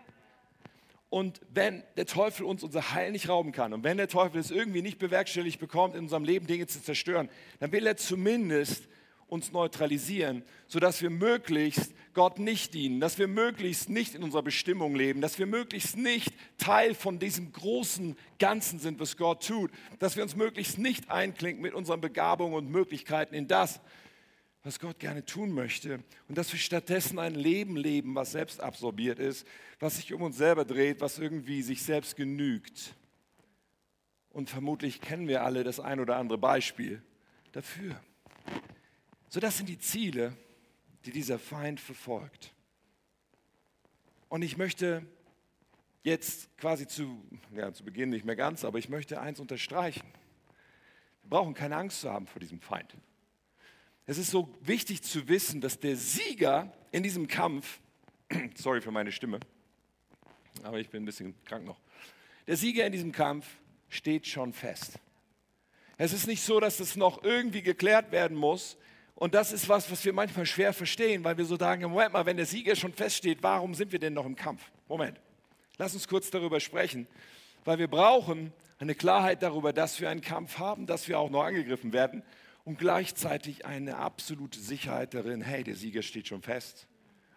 Und 1.10 1.42
wenn 1.50 1.84
der 1.98 2.06
Teufel 2.06 2.46
uns 2.46 2.64
unser 2.64 2.94
Heil 2.94 3.12
nicht 3.12 3.28
rauben 3.28 3.52
kann 3.52 3.74
und 3.74 3.84
wenn 3.84 3.98
der 3.98 4.08
Teufel 4.08 4.40
es 4.40 4.52
irgendwie 4.52 4.82
nicht 4.82 5.00
bewerkstelligt 5.00 5.60
bekommt, 5.60 5.96
in 5.96 6.02
unserem 6.02 6.24
Leben 6.24 6.48
Dinge 6.48 6.68
zu 6.68 6.82
zerstören, 6.82 7.30
dann 7.60 7.72
will 7.72 7.86
er 7.86 7.98
zumindest 7.98 8.88
uns 9.30 9.52
neutralisieren, 9.52 10.44
sodass 10.68 11.02
wir 11.02 11.10
möglichst 11.10 11.94
Gott 12.14 12.40
nicht 12.40 12.74
dienen, 12.74 13.00
dass 13.00 13.20
wir 13.20 13.28
möglichst 13.28 13.90
nicht 13.90 14.16
in 14.16 14.24
unserer 14.24 14.42
Bestimmung 14.42 14.96
leben, 14.96 15.22
dass 15.22 15.40
wir 15.40 15.46
möglichst 15.46 15.96
nicht 15.96 16.34
Teil 16.58 16.96
von 16.96 17.20
diesem 17.20 17.52
großen 17.52 18.18
Ganzen 18.40 18.80
sind, 18.80 19.00
was 19.00 19.18
Gott 19.18 19.46
tut, 19.46 19.72
dass 20.00 20.16
wir 20.16 20.24
uns 20.24 20.36
möglichst 20.36 20.80
nicht 20.80 21.10
einklinken 21.12 21.62
mit 21.62 21.74
unseren 21.74 22.02
Begabungen 22.02 22.56
und 22.56 22.72
Möglichkeiten 22.72 23.36
in 23.36 23.48
das, 23.48 23.80
was 24.64 24.80
Gott 24.80 25.00
gerne 25.00 25.24
tun 25.24 25.52
möchte 25.52 26.04
und 26.28 26.38
dass 26.38 26.52
wir 26.52 26.60
stattdessen 26.60 27.20
ein 27.20 27.36
Leben 27.36 27.78
leben, 27.78 28.16
was 28.16 28.32
selbst 28.32 28.60
absorbiert 28.60 29.20
ist, 29.20 29.48
was 29.80 29.98
sich 29.98 30.14
um 30.14 30.22
uns 30.22 30.38
selber 30.38 30.66
dreht, 30.66 31.02
was 31.02 31.20
irgendwie 31.20 31.62
sich 31.62 31.84
selbst 31.84 32.16
genügt. 32.16 32.96
Und 34.32 34.50
vermutlich 34.50 35.02
kennen 35.02 35.28
wir 35.28 35.44
alle 35.44 35.64
das 35.64 35.80
ein 35.80 36.00
oder 36.00 36.18
andere 36.18 36.38
Beispiel 36.38 37.02
dafür. 37.52 38.00
So, 39.32 39.40
das 39.40 39.58
sind 39.58 39.70
die 39.70 39.78
Ziele, 39.78 40.36
die 41.06 41.12
dieser 41.12 41.38
Feind 41.38 41.80
verfolgt. 41.80 42.52
Und 44.28 44.42
ich 44.42 44.58
möchte 44.58 45.06
jetzt 46.02 46.56
quasi 46.58 46.88
zu, 46.88 47.24
ja, 47.54 47.72
zu 47.72 47.84
Beginn 47.84 48.10
nicht 48.10 48.26
mehr 48.26 48.36
ganz, 48.36 48.66
aber 48.66 48.80
ich 48.80 48.90
möchte 48.90 49.22
eins 49.22 49.40
unterstreichen. 49.40 50.08
Wir 51.22 51.30
brauchen 51.30 51.54
keine 51.54 51.76
Angst 51.76 52.02
zu 52.02 52.12
haben 52.12 52.26
vor 52.26 52.40
diesem 52.40 52.60
Feind. 52.60 52.98
Es 54.08 54.18
ist 54.18 54.32
so 54.32 54.58
wichtig 54.62 55.04
zu 55.04 55.28
wissen, 55.28 55.62
dass 55.62 55.80
der 55.80 55.96
Sieger 55.96 56.74
in 56.92 57.04
diesem 57.04 57.28
Kampf, 57.28 57.82
sorry 58.56 58.82
für 58.82 58.92
meine 58.92 59.12
Stimme, 59.12 59.40
aber 60.64 60.80
ich 60.80 60.90
bin 60.90 61.04
ein 61.04 61.06
bisschen 61.06 61.36
krank 61.46 61.66
noch, 61.66 61.80
der 62.48 62.58
Sieger 62.58 62.84
in 62.84 62.92
diesem 62.92 63.12
Kampf 63.12 63.46
steht 63.90 64.26
schon 64.26 64.54
fest. 64.54 64.98
Es 65.98 66.14
ist 66.14 66.26
nicht 66.26 66.42
so, 66.42 66.60
dass 66.60 66.78
das 66.78 66.96
noch 66.96 67.24
irgendwie 67.24 67.62
geklärt 67.62 68.12
werden 68.12 68.36
muss, 68.36 68.76
und 69.20 69.34
das 69.34 69.52
ist 69.52 69.68
was, 69.68 69.92
was 69.92 70.06
wir 70.06 70.14
manchmal 70.14 70.46
schwer 70.46 70.72
verstehen, 70.72 71.26
weil 71.26 71.38
wir 71.38 71.44
so 71.44 71.58
sagen, 71.58 71.84
Moment 71.84 72.14
mal, 72.14 72.26
wenn 72.26 72.38
der 72.38 72.46
Sieger 72.46 72.74
schon 72.78 72.94
feststeht, 72.94 73.40
warum 73.44 73.76
sind 73.76 73.92
wir 73.92 74.00
denn 74.00 74.14
noch 74.14 74.26
im 74.26 74.38
Kampf? 74.38 74.62
Moment, 74.88 75.20
lass 75.78 75.94
uns 75.94 76.08
kurz 76.08 76.30
darüber 76.30 76.62
sprechen, 76.62 77.06
weil 77.66 77.80
wir 77.80 77.90
brauchen 77.90 78.54
eine 78.80 78.96
Klarheit 78.96 79.44
darüber, 79.44 79.74
dass 79.74 80.00
wir 80.00 80.10
einen 80.10 80.22
Kampf 80.22 80.58
haben, 80.58 80.88
dass 80.88 81.10
wir 81.10 81.20
auch 81.20 81.30
noch 81.30 81.44
angegriffen 81.44 81.92
werden 81.92 82.24
und 82.64 82.80
gleichzeitig 82.80 83.66
eine 83.66 83.98
absolute 83.98 84.58
Sicherheit 84.58 85.14
darin, 85.14 85.42
hey, 85.42 85.66
der 85.66 85.76
Sieger 85.76 86.02
steht 86.02 86.30
schon 86.30 86.42
fest 86.42 86.88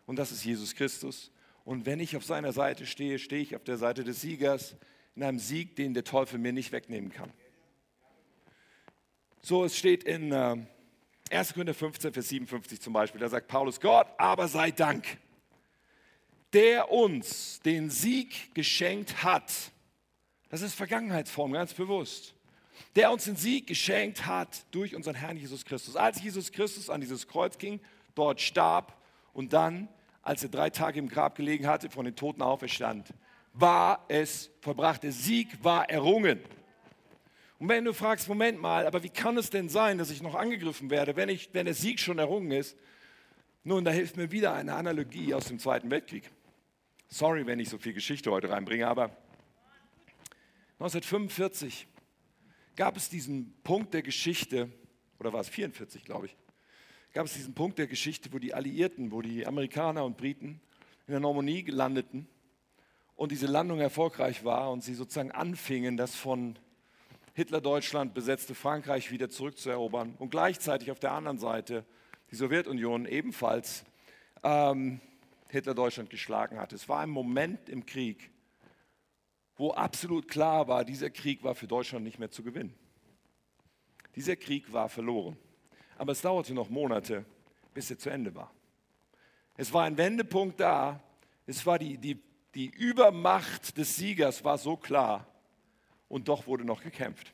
und 0.06 0.20
das 0.20 0.30
ist 0.30 0.44
Jesus 0.44 0.76
Christus. 0.76 1.32
Und 1.64 1.84
wenn 1.84 1.98
ich 1.98 2.16
auf 2.16 2.24
seiner 2.24 2.52
Seite 2.52 2.86
stehe, 2.86 3.18
stehe 3.18 3.42
ich 3.42 3.56
auf 3.56 3.64
der 3.64 3.76
Seite 3.76 4.04
des 4.04 4.20
Siegers 4.20 4.76
in 5.16 5.24
einem 5.24 5.40
Sieg, 5.40 5.74
den 5.74 5.94
der 5.94 6.04
Teufel 6.04 6.38
mir 6.38 6.52
nicht 6.52 6.70
wegnehmen 6.70 7.10
kann. 7.10 7.32
So, 9.40 9.64
es 9.64 9.76
steht 9.76 10.04
in... 10.04 10.68
Äh, 11.32 11.38
1. 11.38 11.54
Korinther 11.54 11.74
15, 11.74 12.12
Vers 12.12 12.28
57 12.28 12.80
zum 12.80 12.92
Beispiel, 12.92 13.20
da 13.20 13.28
sagt 13.28 13.48
Paulus, 13.48 13.80
Gott 13.80 14.06
aber 14.18 14.48
sei 14.48 14.70
Dank. 14.70 15.18
der 16.52 16.92
uns 16.92 17.60
den 17.60 17.88
Sieg 17.88 18.54
geschenkt 18.54 19.24
hat. 19.24 19.50
Das 20.50 20.60
ist 20.60 20.74
Vergangenheitsform, 20.74 21.52
ganz 21.52 21.72
bewusst. 21.72 22.34
Der 22.94 23.10
uns 23.10 23.24
den 23.24 23.36
Sieg 23.36 23.66
geschenkt 23.66 24.26
hat 24.26 24.66
durch 24.70 24.94
unseren 24.94 25.14
Herrn 25.14 25.38
Jesus 25.38 25.64
Christus. 25.64 25.96
Als 25.96 26.22
Jesus 26.22 26.52
Christus 26.52 26.90
an 26.90 27.00
dieses 27.00 27.26
Kreuz 27.26 27.56
ging, 27.56 27.80
dort 28.14 28.42
starb 28.42 28.94
und 29.32 29.54
dann, 29.54 29.88
als 30.20 30.42
er 30.42 30.50
drei 30.50 30.68
Tage 30.68 30.98
im 30.98 31.08
Grab 31.08 31.36
gelegen 31.36 31.66
hatte, 31.66 31.88
von 31.88 32.04
den 32.04 32.14
Toten 32.14 32.42
auferstand, 32.42 33.14
war 33.54 34.04
es 34.08 34.50
vollbracht. 34.60 35.02
Der 35.02 35.12
Sieg 35.12 35.64
war 35.64 35.88
errungen. 35.88 36.40
Und 37.62 37.68
wenn 37.68 37.84
du 37.84 37.94
fragst, 37.94 38.26
Moment 38.26 38.60
mal, 38.60 38.88
aber 38.88 39.04
wie 39.04 39.08
kann 39.08 39.36
es 39.36 39.48
denn 39.48 39.68
sein, 39.68 39.96
dass 39.96 40.10
ich 40.10 40.20
noch 40.20 40.34
angegriffen 40.34 40.90
werde, 40.90 41.14
wenn, 41.14 41.28
ich, 41.28 41.50
wenn 41.52 41.66
der 41.66 41.74
Sieg 41.74 42.00
schon 42.00 42.18
errungen 42.18 42.50
ist? 42.50 42.76
Nun, 43.62 43.84
da 43.84 43.92
hilft 43.92 44.16
mir 44.16 44.32
wieder 44.32 44.52
eine 44.52 44.74
Analogie 44.74 45.32
aus 45.32 45.44
dem 45.44 45.60
Zweiten 45.60 45.88
Weltkrieg. 45.88 46.28
Sorry, 47.06 47.46
wenn 47.46 47.60
ich 47.60 47.68
so 47.68 47.78
viel 47.78 47.92
Geschichte 47.92 48.32
heute 48.32 48.50
reinbringe, 48.50 48.88
aber 48.88 49.16
1945 50.80 51.86
gab 52.74 52.96
es 52.96 53.08
diesen 53.08 53.54
Punkt 53.62 53.94
der 53.94 54.02
Geschichte, 54.02 54.68
oder 55.20 55.32
war 55.32 55.42
es 55.42 55.48
44, 55.48 56.04
glaube 56.04 56.26
ich, 56.26 56.36
gab 57.12 57.26
es 57.26 57.34
diesen 57.34 57.54
Punkt 57.54 57.78
der 57.78 57.86
Geschichte, 57.86 58.32
wo 58.32 58.40
die 58.40 58.54
Alliierten, 58.54 59.12
wo 59.12 59.22
die 59.22 59.46
Amerikaner 59.46 60.04
und 60.04 60.16
Briten 60.16 60.60
in 61.06 61.12
der 61.12 61.20
Normandie 61.20 61.62
landeten 61.70 62.26
und 63.14 63.30
diese 63.30 63.46
Landung 63.46 63.78
erfolgreich 63.78 64.44
war 64.44 64.72
und 64.72 64.82
sie 64.82 64.94
sozusagen 64.94 65.30
anfingen, 65.30 65.96
das 65.96 66.16
von 66.16 66.58
Hitler-Deutschland 67.34 68.12
besetzte 68.12 68.54
Frankreich 68.54 69.10
wieder 69.10 69.30
zurückzuerobern 69.30 70.14
und 70.18 70.30
gleichzeitig 70.30 70.90
auf 70.90 70.98
der 70.98 71.12
anderen 71.12 71.38
Seite 71.38 71.86
die 72.30 72.36
Sowjetunion 72.36 73.06
ebenfalls 73.06 73.84
ähm, 74.42 75.00
Hitler-Deutschland 75.48 76.10
geschlagen 76.10 76.58
hat. 76.58 76.72
Es 76.72 76.88
war 76.88 77.00
ein 77.00 77.08
Moment 77.08 77.70
im 77.70 77.86
Krieg, 77.86 78.30
wo 79.56 79.70
absolut 79.70 80.28
klar 80.28 80.68
war, 80.68 80.84
dieser 80.84 81.08
Krieg 81.08 81.42
war 81.42 81.54
für 81.54 81.66
Deutschland 81.66 82.04
nicht 82.04 82.18
mehr 82.18 82.30
zu 82.30 82.42
gewinnen. 82.42 82.74
Dieser 84.14 84.36
Krieg 84.36 84.70
war 84.72 84.90
verloren. 84.90 85.38
Aber 85.96 86.12
es 86.12 86.20
dauerte 86.20 86.52
noch 86.52 86.68
Monate, 86.68 87.24
bis 87.72 87.90
er 87.90 87.98
zu 87.98 88.10
Ende 88.10 88.34
war. 88.34 88.52
Es 89.56 89.72
war 89.72 89.84
ein 89.84 89.96
Wendepunkt 89.96 90.60
da. 90.60 91.02
Es 91.46 91.64
war 91.64 91.78
die, 91.78 91.96
die, 91.96 92.20
die 92.54 92.66
Übermacht 92.66 93.76
des 93.78 93.96
Siegers 93.96 94.44
war 94.44 94.58
so 94.58 94.76
klar. 94.76 95.31
Und 96.12 96.28
doch 96.28 96.46
wurde 96.46 96.62
noch 96.62 96.82
gekämpft. 96.82 97.32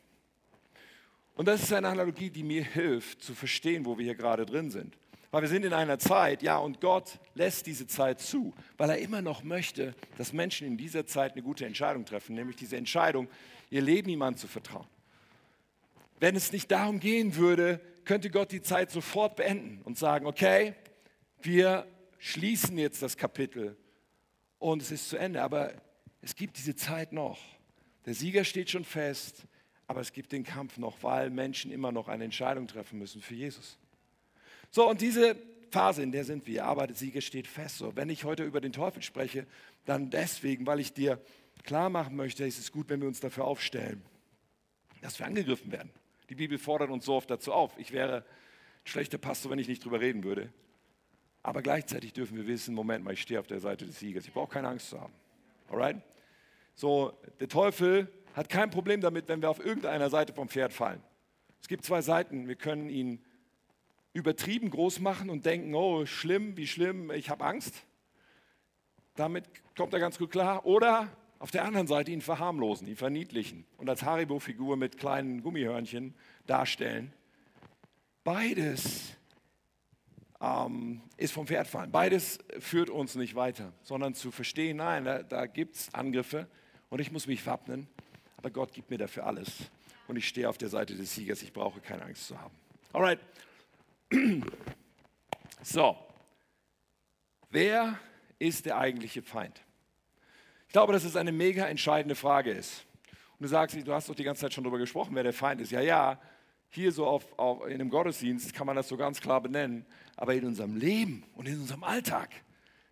Und 1.35 1.49
das 1.49 1.63
ist 1.63 1.73
eine 1.73 1.89
Analogie, 1.89 2.29
die 2.29 2.43
mir 2.43 2.63
hilft 2.63 3.21
zu 3.21 3.35
verstehen, 3.35 3.85
wo 3.85 3.97
wir 3.97 4.05
hier 4.05 4.15
gerade 4.15 4.45
drin 4.45 4.71
sind. 4.71 4.97
Weil 5.31 5.41
wir 5.41 5.49
sind 5.49 5.65
in 5.65 5.73
einer 5.73 5.99
Zeit, 5.99 6.41
ja, 6.41 6.57
und 6.59 6.79
Gott 6.79 7.19
lässt 7.35 7.67
diese 7.67 7.87
Zeit 7.87 8.21
zu, 8.21 8.53
weil 8.77 8.89
er 8.91 8.99
immer 8.99 9.21
noch 9.21 9.43
möchte, 9.43 9.95
dass 10.17 10.31
Menschen 10.31 10.65
in 10.65 10.77
dieser 10.77 11.05
Zeit 11.05 11.33
eine 11.33 11.41
gute 11.41 11.65
Entscheidung 11.65 12.05
treffen, 12.05 12.35
nämlich 12.35 12.55
diese 12.55 12.77
Entscheidung, 12.77 13.27
ihr 13.69 13.81
Leben 13.81 14.07
ihm 14.07 14.21
anzuvertrauen. 14.21 14.87
Wenn 16.21 16.37
es 16.37 16.53
nicht 16.53 16.71
darum 16.71 17.01
gehen 17.01 17.35
würde, 17.35 17.81
könnte 18.05 18.29
Gott 18.29 18.53
die 18.53 18.61
Zeit 18.61 18.91
sofort 18.91 19.35
beenden 19.35 19.81
und 19.83 19.97
sagen, 19.97 20.25
okay, 20.25 20.73
wir 21.41 21.85
schließen 22.17 22.77
jetzt 22.77 23.01
das 23.01 23.17
Kapitel 23.17 23.75
und 24.57 24.81
es 24.81 24.89
ist 24.89 25.09
zu 25.09 25.17
Ende. 25.17 25.41
Aber 25.43 25.73
es 26.21 26.33
gibt 26.33 26.55
diese 26.55 26.77
Zeit 26.77 27.11
noch. 27.11 27.58
Der 28.09 28.15
Sieger 28.15 28.43
steht 28.43 28.71
schon 28.71 28.85
fest, 28.85 29.43
aber 29.85 30.01
es 30.01 30.13
gibt 30.13 30.31
den 30.31 30.43
Kampf 30.43 30.79
noch, 30.79 31.03
weil 31.03 31.29
Menschen 31.29 31.71
immer 31.71 31.91
noch 31.91 32.07
eine 32.07 32.23
Entscheidung 32.23 32.65
treffen 32.67 32.97
müssen 32.97 33.21
für 33.21 33.35
Jesus. 33.35 33.77
So, 34.71 34.89
und 34.89 34.99
diese 34.99 35.35
Phase, 35.69 36.01
in 36.01 36.11
der 36.11 36.23
sind 36.23 36.47
wir, 36.47 36.65
aber 36.65 36.87
der 36.87 36.95
Sieger 36.95 37.21
steht 37.21 37.45
fest. 37.45 37.77
So, 37.77 37.95
wenn 37.95 38.09
ich 38.09 38.23
heute 38.23 38.45
über 38.45 38.61
den 38.61 38.71
Teufel 38.71 39.03
spreche, 39.03 39.45
dann 39.85 40.09
deswegen, 40.09 40.65
weil 40.65 40.79
ich 40.79 40.91
dir 40.91 41.21
klar 41.61 41.91
machen 41.91 42.15
möchte, 42.15 42.45
ist 42.45 42.57
es 42.57 42.71
gut, 42.71 42.89
wenn 42.89 42.99
wir 42.99 43.07
uns 43.07 43.19
dafür 43.19 43.45
aufstellen, 43.45 44.01
dass 45.01 45.19
wir 45.19 45.27
angegriffen 45.27 45.71
werden. 45.71 45.91
Die 46.31 46.35
Bibel 46.35 46.57
fordert 46.57 46.89
uns 46.89 47.05
so 47.05 47.13
oft 47.13 47.29
dazu 47.29 47.53
auf. 47.53 47.77
Ich 47.77 47.91
wäre 47.91 48.21
ein 48.21 48.23
schlechter 48.85 49.19
Pastor, 49.19 49.51
wenn 49.51 49.59
ich 49.59 49.67
nicht 49.67 49.85
drüber 49.85 49.99
reden 49.99 50.23
würde. 50.23 50.51
Aber 51.43 51.61
gleichzeitig 51.61 52.13
dürfen 52.13 52.37
wir 52.37 52.47
wissen, 52.47 52.73
Moment 52.73 53.05
mal, 53.05 53.13
ich 53.13 53.21
stehe 53.21 53.39
auf 53.39 53.45
der 53.45 53.59
Seite 53.59 53.85
des 53.85 53.99
Siegers. 53.99 54.25
Ich 54.25 54.33
brauche 54.33 54.51
keine 54.51 54.67
Angst 54.67 54.89
zu 54.89 54.99
haben. 54.99 55.13
Alright? 55.69 56.01
So, 56.79 57.11
der 57.41 57.49
Teufel 57.49 58.07
hat 58.33 58.47
kein 58.47 58.69
Problem 58.69 59.01
damit, 59.01 59.27
wenn 59.27 59.41
wir 59.41 59.49
auf 59.49 59.59
irgendeiner 59.59 60.09
Seite 60.09 60.31
vom 60.31 60.47
Pferd 60.47 60.71
fallen. 60.71 61.03
Es 61.61 61.67
gibt 61.67 61.83
zwei 61.83 62.01
Seiten. 62.01 62.47
Wir 62.47 62.55
können 62.55 62.89
ihn 62.89 63.21
übertrieben 64.13 64.69
groß 64.69 65.01
machen 65.01 65.29
und 65.29 65.45
denken, 65.45 65.75
oh, 65.75 66.05
schlimm, 66.05 66.55
wie 66.55 66.67
schlimm, 66.67 67.11
ich 67.11 67.29
habe 67.29 67.43
Angst. 67.43 67.83
Damit 69.15 69.43
kommt 69.75 69.91
er 69.91 69.99
ganz 69.99 70.17
gut 70.17 70.31
klar. 70.31 70.65
Oder 70.65 71.09
auf 71.39 71.51
der 71.51 71.65
anderen 71.65 71.85
Seite 71.85 72.11
ihn 72.11 72.21
verharmlosen, 72.21 72.87
ihn 72.87 72.95
verniedlichen 72.95 73.65
und 73.75 73.89
als 73.89 74.03
Haribo-Figur 74.03 74.77
mit 74.77 74.97
kleinen 74.97 75.43
Gummihörnchen 75.43 76.15
darstellen. 76.47 77.11
Beides 78.23 79.17
ähm, 80.39 81.01
ist 81.17 81.33
vom 81.33 81.45
Pferd 81.45 81.67
fallen. 81.67 81.91
Beides 81.91 82.39
führt 82.59 82.89
uns 82.89 83.15
nicht 83.15 83.35
weiter, 83.35 83.73
sondern 83.83 84.13
zu 84.13 84.31
verstehen, 84.31 84.77
nein, 84.77 85.03
da, 85.03 85.23
da 85.23 85.45
gibt 85.45 85.75
es 85.75 85.93
Angriffe 85.93 86.47
und 86.89 86.99
ich 86.99 87.11
muss 87.11 87.27
mich 87.27 87.45
wappnen, 87.45 87.87
aber 88.37 88.49
Gott 88.49 88.73
gibt 88.73 88.89
mir 88.89 88.97
dafür 88.97 89.25
alles. 89.25 89.49
Und 90.07 90.15
ich 90.15 90.27
stehe 90.27 90.49
auf 90.49 90.57
der 90.57 90.69
Seite 90.69 90.95
des 90.95 91.13
Siegers, 91.13 91.41
ich 91.43 91.53
brauche 91.53 91.79
keine 91.79 92.03
Angst 92.03 92.27
zu 92.27 92.39
haben. 92.39 92.55
Alright, 92.93 93.19
so, 95.61 95.95
wer 97.51 97.99
ist 98.39 98.65
der 98.65 98.77
eigentliche 98.77 99.21
Feind? 99.21 99.61
Ich 100.67 100.73
glaube, 100.73 100.93
dass 100.93 101.03
es 101.03 101.15
eine 101.15 101.31
mega 101.31 101.65
entscheidende 101.67 102.15
Frage 102.15 102.51
ist. 102.51 102.85
Und 103.11 103.43
du 103.43 103.47
sagst, 103.47 103.75
du 103.75 103.93
hast 103.93 104.09
doch 104.09 104.15
die 104.15 104.23
ganze 104.23 104.41
Zeit 104.41 104.53
schon 104.53 104.63
darüber 104.63 104.79
gesprochen, 104.79 105.15
wer 105.15 105.23
der 105.23 105.33
Feind 105.33 105.61
ist. 105.61 105.71
Ja, 105.71 105.81
ja, 105.81 106.19
hier 106.69 106.91
so 106.91 107.07
auf, 107.07 107.37
auf, 107.37 107.65
in 107.65 107.73
einem 107.73 107.89
Gottesdienst 107.89 108.53
kann 108.53 108.67
man 108.67 108.75
das 108.75 108.87
so 108.87 108.97
ganz 108.97 109.21
klar 109.21 109.41
benennen. 109.41 109.85
Aber 110.15 110.33
in 110.33 110.45
unserem 110.45 110.75
Leben 110.75 111.23
und 111.35 111.47
in 111.47 111.59
unserem 111.59 111.83
Alltag 111.83 112.29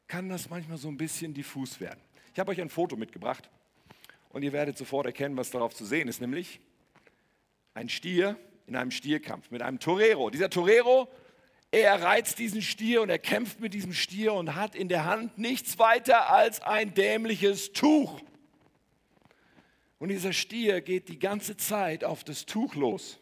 kann 0.07 0.29
das 0.29 0.49
manchmal 0.49 0.77
so 0.77 0.87
ein 0.87 0.97
bisschen 0.97 1.33
diffus 1.33 1.79
werden. 1.79 1.99
Ich 2.33 2.39
habe 2.39 2.51
euch 2.51 2.61
ein 2.61 2.69
Foto 2.69 2.95
mitgebracht 2.95 3.49
und 4.29 4.43
ihr 4.43 4.53
werdet 4.53 4.77
sofort 4.77 5.05
erkennen, 5.05 5.37
was 5.37 5.51
darauf 5.51 5.73
zu 5.73 5.85
sehen 5.85 6.07
ist, 6.07 6.21
nämlich 6.21 6.59
ein 7.73 7.89
Stier 7.89 8.37
in 8.65 8.75
einem 8.75 8.91
Stierkampf 8.91 9.51
mit 9.51 9.61
einem 9.61 9.79
Torero. 9.79 10.29
Dieser 10.29 10.49
Torero, 10.49 11.07
er 11.71 12.01
reizt 12.01 12.39
diesen 12.39 12.61
Stier 12.61 13.01
und 13.01 13.09
er 13.09 13.19
kämpft 13.19 13.59
mit 13.59 13.73
diesem 13.73 13.93
Stier 13.93 14.33
und 14.33 14.55
hat 14.55 14.75
in 14.75 14.89
der 14.89 15.05
Hand 15.05 15.37
nichts 15.37 15.79
weiter 15.79 16.29
als 16.31 16.61
ein 16.61 16.93
dämliches 16.93 17.71
Tuch. 17.73 18.21
Und 19.99 20.09
dieser 20.09 20.33
Stier 20.33 20.81
geht 20.81 21.09
die 21.09 21.19
ganze 21.19 21.57
Zeit 21.57 22.03
auf 22.03 22.23
das 22.23 22.45
Tuch 22.45 22.75
los. 22.75 23.19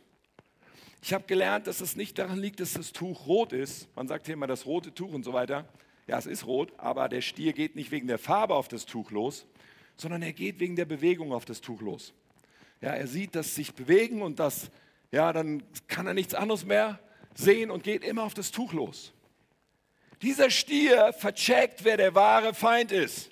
Ich 1.01 1.13
habe 1.13 1.25
gelernt, 1.25 1.67
dass 1.67 1.81
es 1.81 1.95
nicht 1.95 2.17
daran 2.17 2.39
liegt, 2.39 2.59
dass 2.59 2.74
das 2.74 2.91
Tuch 2.91 3.27
rot 3.27 3.53
ist. 3.53 3.88
Man 3.95 4.07
sagt 4.07 4.25
hier 4.25 4.33
immer 4.33 4.47
das 4.47 4.65
rote 4.65 4.93
Tuch 4.93 5.13
und 5.13 5.24
so 5.24 5.33
weiter. 5.33 5.67
Ja, 6.07 6.17
es 6.17 6.25
ist 6.25 6.45
rot, 6.45 6.74
aber 6.77 7.09
der 7.09 7.21
Stier 7.21 7.53
geht 7.53 7.75
nicht 7.75 7.91
wegen 7.91 8.07
der 8.07 8.17
Farbe 8.17 8.55
auf 8.55 8.67
das 8.67 8.85
Tuch 8.85 9.12
los, 9.12 9.45
sondern 9.97 10.21
er 10.21 10.33
geht 10.33 10.59
wegen 10.59 10.75
der 10.75 10.85
Bewegung 10.85 11.33
auf 11.33 11.45
das 11.45 11.61
Tuch 11.61 11.81
los. 11.81 12.13
Ja, 12.81 12.91
er 12.91 13.07
sieht 13.07 13.35
das 13.35 13.55
sich 13.55 13.73
bewegen 13.73 14.21
und 14.21 14.39
das 14.39 14.69
ja, 15.15 15.31
dann 15.31 15.63
kann 15.87 16.07
er 16.07 16.13
nichts 16.13 16.33
anderes 16.33 16.65
mehr 16.65 16.99
sehen 17.33 17.71
und 17.71 17.83
geht 17.83 18.03
immer 18.03 18.23
auf 18.23 18.33
das 18.33 18.51
Tuch 18.51 18.73
los. 18.73 19.13
Dieser 20.21 20.49
Stier 20.49 21.13
vercheckt, 21.13 21.85
wer 21.85 21.95
der 21.95 22.15
wahre 22.15 22.53
Feind 22.53 22.91
ist. 22.91 23.31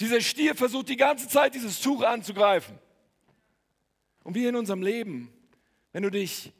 Dieser 0.00 0.22
Stier 0.22 0.54
versucht 0.54 0.88
die 0.88 0.96
ganze 0.96 1.28
Zeit, 1.28 1.54
dieses 1.54 1.80
Tuch 1.80 2.02
anzugreifen. 2.02 2.78
Und 4.24 4.34
wie 4.34 4.46
in 4.46 4.56
unserem 4.56 4.82
Leben, 4.82 5.30
wenn 5.92 6.04
du 6.04 6.10
dich 6.10 6.52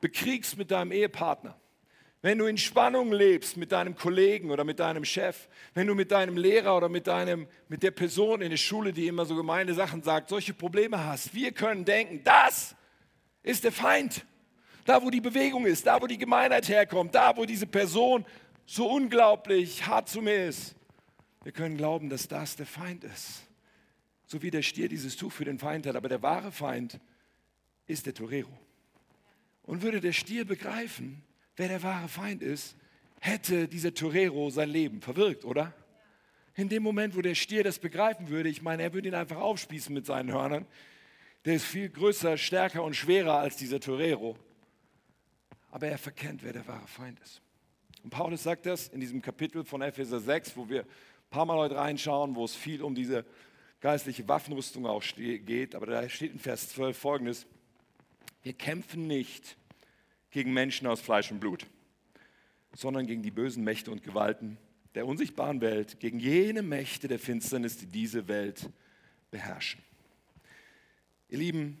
bekriegst 0.00 0.56
mit 0.56 0.72
deinem 0.72 0.90
Ehepartner, 0.90 1.56
wenn 2.22 2.38
du 2.38 2.46
in 2.46 2.56
Spannung 2.56 3.12
lebst 3.12 3.56
mit 3.56 3.72
deinem 3.72 3.96
Kollegen 3.96 4.52
oder 4.52 4.62
mit 4.62 4.78
deinem 4.78 5.04
Chef, 5.04 5.48
wenn 5.74 5.88
du 5.88 5.94
mit 5.96 6.12
deinem 6.12 6.36
Lehrer 6.36 6.76
oder 6.76 6.88
mit, 6.88 7.08
deinem, 7.08 7.48
mit 7.68 7.82
der 7.82 7.90
Person 7.90 8.40
in 8.42 8.50
der 8.50 8.56
Schule, 8.56 8.92
die 8.92 9.08
immer 9.08 9.26
so 9.26 9.34
gemeine 9.34 9.74
Sachen 9.74 10.04
sagt, 10.04 10.28
solche 10.28 10.54
Probleme 10.54 11.04
hast, 11.04 11.34
wir 11.34 11.50
können 11.50 11.84
denken, 11.84 12.22
das 12.22 12.76
ist 13.42 13.64
der 13.64 13.72
Feind. 13.72 14.24
Da, 14.84 15.02
wo 15.02 15.10
die 15.10 15.20
Bewegung 15.20 15.66
ist, 15.66 15.86
da, 15.86 16.00
wo 16.00 16.06
die 16.06 16.18
Gemeinheit 16.18 16.68
herkommt, 16.68 17.12
da, 17.14 17.36
wo 17.36 17.44
diese 17.44 17.66
Person 17.66 18.24
so 18.66 18.88
unglaublich 18.88 19.84
hart 19.86 20.08
zu 20.08 20.22
mir 20.22 20.46
ist. 20.46 20.76
Wir 21.42 21.52
können 21.52 21.76
glauben, 21.76 22.08
dass 22.08 22.28
das 22.28 22.54
der 22.54 22.66
Feind 22.66 23.02
ist. 23.02 23.42
So 24.26 24.42
wie 24.42 24.50
der 24.50 24.62
Stier 24.62 24.88
dieses 24.88 25.16
Tuch 25.16 25.32
für 25.32 25.44
den 25.44 25.58
Feind 25.58 25.86
hat. 25.86 25.96
Aber 25.96 26.08
der 26.08 26.22
wahre 26.22 26.52
Feind 26.52 27.00
ist 27.86 28.06
der 28.06 28.14
Torero. 28.14 28.52
Und 29.64 29.82
würde 29.82 30.00
der 30.00 30.12
Stier 30.12 30.44
begreifen, 30.44 31.22
wer 31.56 31.68
der 31.68 31.82
wahre 31.82 32.08
Feind 32.08 32.42
ist, 32.42 32.76
hätte 33.20 33.68
dieser 33.68 33.94
Torero 33.94 34.50
sein 34.50 34.68
Leben 34.68 35.00
verwirkt, 35.00 35.44
oder? 35.44 35.72
In 36.54 36.68
dem 36.68 36.82
Moment, 36.82 37.16
wo 37.16 37.22
der 37.22 37.34
Stier 37.34 37.64
das 37.64 37.78
begreifen 37.78 38.28
würde, 38.28 38.48
ich 38.48 38.62
meine, 38.62 38.82
er 38.82 38.92
würde 38.92 39.08
ihn 39.08 39.14
einfach 39.14 39.38
aufspießen 39.38 39.94
mit 39.94 40.06
seinen 40.06 40.32
Hörnern, 40.32 40.66
der 41.44 41.54
ist 41.54 41.64
viel 41.64 41.88
größer, 41.88 42.36
stärker 42.36 42.82
und 42.82 42.94
schwerer 42.94 43.38
als 43.38 43.56
dieser 43.56 43.80
Torero. 43.80 44.36
Aber 45.70 45.88
er 45.88 45.98
verkennt, 45.98 46.42
wer 46.42 46.52
der 46.52 46.66
wahre 46.66 46.86
Feind 46.86 47.18
ist. 47.20 47.40
Und 48.04 48.10
Paulus 48.10 48.42
sagt 48.42 48.66
das 48.66 48.88
in 48.88 49.00
diesem 49.00 49.22
Kapitel 49.22 49.64
von 49.64 49.80
Epheser 49.80 50.20
6, 50.20 50.56
wo 50.56 50.68
wir 50.68 50.84
paar 51.32 51.46
Mal 51.46 51.56
heute 51.56 51.76
reinschauen, 51.76 52.36
wo 52.36 52.44
es 52.44 52.54
viel 52.54 52.82
um 52.82 52.94
diese 52.94 53.24
geistliche 53.80 54.28
Waffenrüstung 54.28 54.86
auch 54.86 55.02
geht. 55.16 55.74
Aber 55.74 55.86
da 55.86 56.08
steht 56.08 56.32
in 56.32 56.38
Vers 56.38 56.68
12 56.68 56.96
folgendes. 56.96 57.46
Wir 58.42 58.52
kämpfen 58.52 59.06
nicht 59.06 59.56
gegen 60.32 60.52
Menschen 60.52 60.88
aus 60.88 61.00
Fleisch 61.00 61.30
und 61.30 61.38
Blut, 61.38 61.66
sondern 62.74 63.06
gegen 63.06 63.22
die 63.22 63.30
bösen 63.30 63.62
Mächte 63.62 63.92
und 63.92 64.02
Gewalten 64.02 64.58
der 64.94 65.06
unsichtbaren 65.06 65.60
Welt, 65.60 66.00
gegen 66.00 66.18
jene 66.18 66.62
Mächte 66.62 67.08
der 67.08 67.18
Finsternis, 67.18 67.78
die 67.78 67.86
diese 67.86 68.28
Welt 68.28 68.68
beherrschen. 69.30 69.80
Ihr 71.28 71.38
Lieben, 71.38 71.80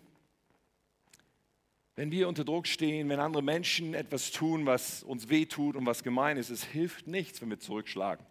wenn 1.94 2.10
wir 2.10 2.26
unter 2.26 2.44
Druck 2.44 2.66
stehen, 2.66 3.08
wenn 3.10 3.20
andere 3.20 3.42
Menschen 3.42 3.92
etwas 3.92 4.30
tun, 4.30 4.64
was 4.64 5.02
uns 5.02 5.28
wehtut 5.28 5.76
und 5.76 5.84
was 5.84 6.02
gemein 6.02 6.38
ist, 6.38 6.48
es 6.48 6.64
hilft 6.64 7.06
nichts, 7.06 7.42
wenn 7.42 7.50
wir 7.50 7.58
zurückschlagen. 7.58 8.24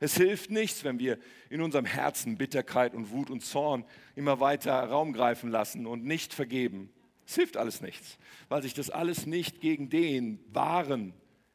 Es 0.00 0.16
hilft 0.16 0.50
nichts, 0.50 0.82
wenn 0.82 0.98
wir 0.98 1.18
in 1.48 1.60
unserem 1.60 1.84
Herzen 1.84 2.36
Bitterkeit 2.36 2.94
und 2.94 3.10
Wut 3.10 3.30
und 3.30 3.44
Zorn 3.44 3.84
immer 4.16 4.40
weiter 4.40 4.72
Raum 4.72 5.12
greifen 5.12 5.50
lassen 5.50 5.86
und 5.86 6.04
nicht 6.04 6.32
vergeben. 6.32 6.90
Es 7.32 7.36
hilft 7.36 7.56
alles 7.56 7.80
nichts, 7.80 8.18
weil 8.50 8.60
sich 8.60 8.74
das 8.74 8.90
alles 8.90 9.24
nicht 9.24 9.62
gegen 9.62 9.88
den 9.88 10.38
wahren 10.52 11.14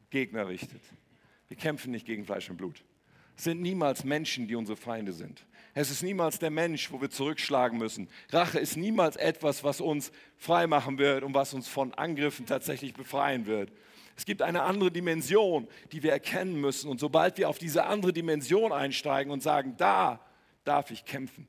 Gegner 0.10 0.48
richtet. 0.48 0.82
Wir 1.50 1.56
kämpfen 1.56 1.92
nicht 1.92 2.08
gegen 2.08 2.26
Fleisch 2.26 2.50
und 2.50 2.58
Blut. 2.58 2.84
Es 3.38 3.44
sind 3.44 3.62
niemals 3.62 4.04
Menschen, 4.04 4.48
die 4.48 4.56
unsere 4.56 4.76
Feinde 4.76 5.14
sind. 5.14 5.46
Es 5.76 5.92
ist 5.92 6.02
niemals 6.02 6.40
der 6.40 6.50
Mensch, 6.50 6.92
wo 6.92 7.00
wir 7.00 7.12
zurückschlagen 7.12 7.78
müssen. 7.78 8.10
Rache 8.32 8.58
ist 8.58 8.76
niemals 8.76 9.18
etwas, 9.18 9.64
was 9.64 9.80
uns 9.80 10.12
freimachen 10.36 10.98
wird 10.98 11.24
und 11.24 11.36
was 11.36 11.54
uns 11.54 11.68
von 11.68 11.94
Angriffen 11.94 12.48
tatsächlich 12.48 12.96
befreien 12.96 13.46
wird. 13.46 13.72
Es 14.16 14.26
gibt 14.26 14.42
eine 14.42 14.64
andere 14.64 14.90
Dimension, 14.90 15.68
die 15.92 16.02
wir 16.02 16.12
erkennen 16.12 16.60
müssen. 16.60 16.90
Und 16.90 17.00
sobald 17.00 17.38
wir 17.38 17.50
auf 17.50 17.60
diese 17.60 17.86
andere 17.86 18.14
Dimension 18.14 18.72
einsteigen 18.72 19.32
und 19.32 19.44
sagen, 19.44 19.76
da 19.78 20.26
darf 20.64 20.90
ich 20.90 21.06
kämpfen, 21.06 21.48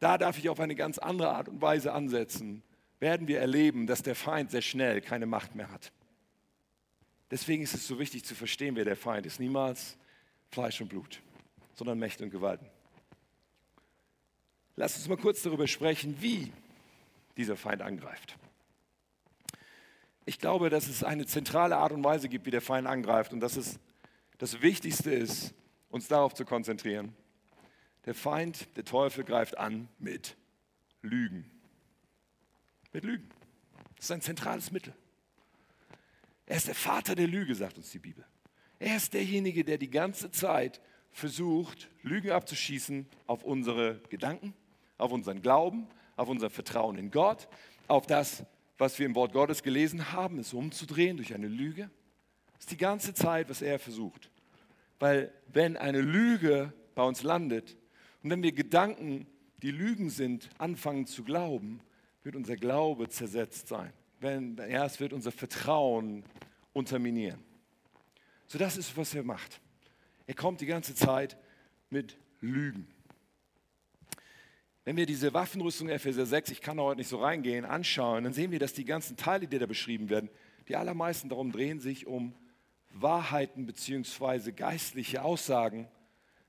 da 0.00 0.16
darf 0.16 0.38
ich 0.38 0.48
auf 0.48 0.58
eine 0.58 0.74
ganz 0.74 0.96
andere 0.96 1.28
Art 1.28 1.50
und 1.50 1.60
Weise 1.60 1.92
ansetzen, 1.92 2.62
werden 3.00 3.28
wir 3.28 3.40
erleben, 3.40 3.86
dass 3.86 4.02
der 4.02 4.14
Feind 4.14 4.50
sehr 4.50 4.62
schnell 4.62 5.00
keine 5.00 5.26
Macht 5.26 5.54
mehr 5.54 5.70
hat. 5.70 5.92
Deswegen 7.30 7.62
ist 7.62 7.74
es 7.74 7.86
so 7.86 7.98
wichtig 7.98 8.24
zu 8.24 8.34
verstehen, 8.34 8.76
wer 8.76 8.84
der 8.84 8.96
Feind 8.96 9.26
ist. 9.26 9.38
Niemals 9.38 9.96
Fleisch 10.50 10.80
und 10.80 10.88
Blut, 10.88 11.20
sondern 11.74 11.98
Mächte 11.98 12.24
und 12.24 12.30
Gewalten. 12.30 12.66
Lass 14.76 14.96
uns 14.96 15.08
mal 15.08 15.18
kurz 15.18 15.42
darüber 15.42 15.66
sprechen, 15.66 16.16
wie 16.20 16.52
dieser 17.36 17.56
Feind 17.56 17.82
angreift. 17.82 18.36
Ich 20.24 20.38
glaube, 20.38 20.70
dass 20.70 20.88
es 20.88 21.04
eine 21.04 21.26
zentrale 21.26 21.76
Art 21.76 21.92
und 21.92 22.04
Weise 22.04 22.28
gibt, 22.28 22.46
wie 22.46 22.50
der 22.50 22.60
Feind 22.60 22.86
angreift 22.86 23.32
und 23.32 23.40
dass 23.40 23.56
es 23.56 23.78
das 24.38 24.62
Wichtigste 24.62 25.10
ist, 25.10 25.54
uns 25.90 26.06
darauf 26.08 26.34
zu 26.34 26.44
konzentrieren. 26.44 27.14
Der 28.06 28.14
Feind, 28.14 28.68
der 28.76 28.84
Teufel 28.84 29.24
greift 29.24 29.58
an 29.58 29.88
mit 29.98 30.36
Lügen. 31.02 31.50
Mit 32.92 33.04
Lügen. 33.04 33.28
Das 33.96 34.06
ist 34.06 34.12
ein 34.12 34.20
zentrales 34.20 34.70
Mittel. 34.70 34.94
Er 36.46 36.56
ist 36.56 36.68
der 36.68 36.74
Vater 36.74 37.14
der 37.14 37.26
Lüge, 37.26 37.54
sagt 37.54 37.76
uns 37.76 37.90
die 37.90 37.98
Bibel. 37.98 38.24
Er 38.78 38.96
ist 38.96 39.12
derjenige, 39.12 39.64
der 39.64 39.76
die 39.76 39.90
ganze 39.90 40.30
Zeit 40.30 40.80
versucht, 41.10 41.90
Lügen 42.02 42.30
abzuschießen 42.30 43.06
auf 43.26 43.44
unsere 43.44 44.00
Gedanken, 44.08 44.54
auf 44.96 45.12
unseren 45.12 45.42
Glauben, 45.42 45.88
auf 46.16 46.28
unser 46.28 46.48
Vertrauen 46.48 46.96
in 46.96 47.10
Gott, 47.10 47.48
auf 47.88 48.06
das, 48.06 48.44
was 48.78 48.98
wir 48.98 49.06
im 49.06 49.14
Wort 49.14 49.32
Gottes 49.32 49.62
gelesen 49.62 50.12
haben, 50.12 50.38
es 50.38 50.54
umzudrehen 50.54 51.16
durch 51.16 51.34
eine 51.34 51.48
Lüge. 51.48 51.90
Das 52.54 52.60
ist 52.60 52.70
die 52.70 52.76
ganze 52.76 53.12
Zeit, 53.14 53.50
was 53.50 53.62
er 53.62 53.78
versucht. 53.78 54.30
Weil 54.98 55.32
wenn 55.48 55.76
eine 55.76 56.00
Lüge 56.00 56.72
bei 56.94 57.02
uns 57.02 57.22
landet 57.22 57.76
und 58.22 58.30
wenn 58.30 58.42
wir 58.42 58.52
Gedanken, 58.52 59.26
die 59.62 59.70
Lügen 59.70 60.08
sind, 60.08 60.48
anfangen 60.58 61.06
zu 61.06 61.24
glauben, 61.24 61.80
wird 62.28 62.36
unser 62.36 62.56
Glaube 62.56 63.08
zersetzt 63.08 63.68
sein. 63.68 63.90
Wenn, 64.20 64.58
ja, 64.58 64.84
es 64.84 65.00
wird 65.00 65.14
unser 65.14 65.32
Vertrauen 65.32 66.24
unterminieren. 66.74 67.42
So 68.46 68.58
das 68.58 68.76
ist, 68.76 68.94
was 68.98 69.14
er 69.14 69.22
macht. 69.22 69.62
Er 70.26 70.34
kommt 70.34 70.60
die 70.60 70.66
ganze 70.66 70.94
Zeit 70.94 71.38
mit 71.88 72.18
Lügen. 72.42 72.86
Wenn 74.84 74.98
wir 74.98 75.06
diese 75.06 75.32
Waffenrüstung 75.32 75.88
Epheser 75.88 76.26
6, 76.26 76.50
ich 76.50 76.60
kann 76.60 76.76
da 76.76 76.82
heute 76.82 76.98
nicht 76.98 77.08
so 77.08 77.16
reingehen, 77.16 77.64
anschauen, 77.64 78.24
dann 78.24 78.34
sehen 78.34 78.50
wir, 78.50 78.58
dass 78.58 78.74
die 78.74 78.84
ganzen 78.84 79.16
Teile, 79.16 79.46
die 79.46 79.58
da 79.58 79.64
beschrieben 79.64 80.10
werden, 80.10 80.28
die 80.68 80.76
allermeisten 80.76 81.30
darum 81.30 81.50
drehen 81.50 81.80
sich 81.80 82.06
um 82.06 82.34
Wahrheiten 82.90 83.64
bzw. 83.64 84.52
geistliche 84.52 85.22
Aussagen, 85.22 85.88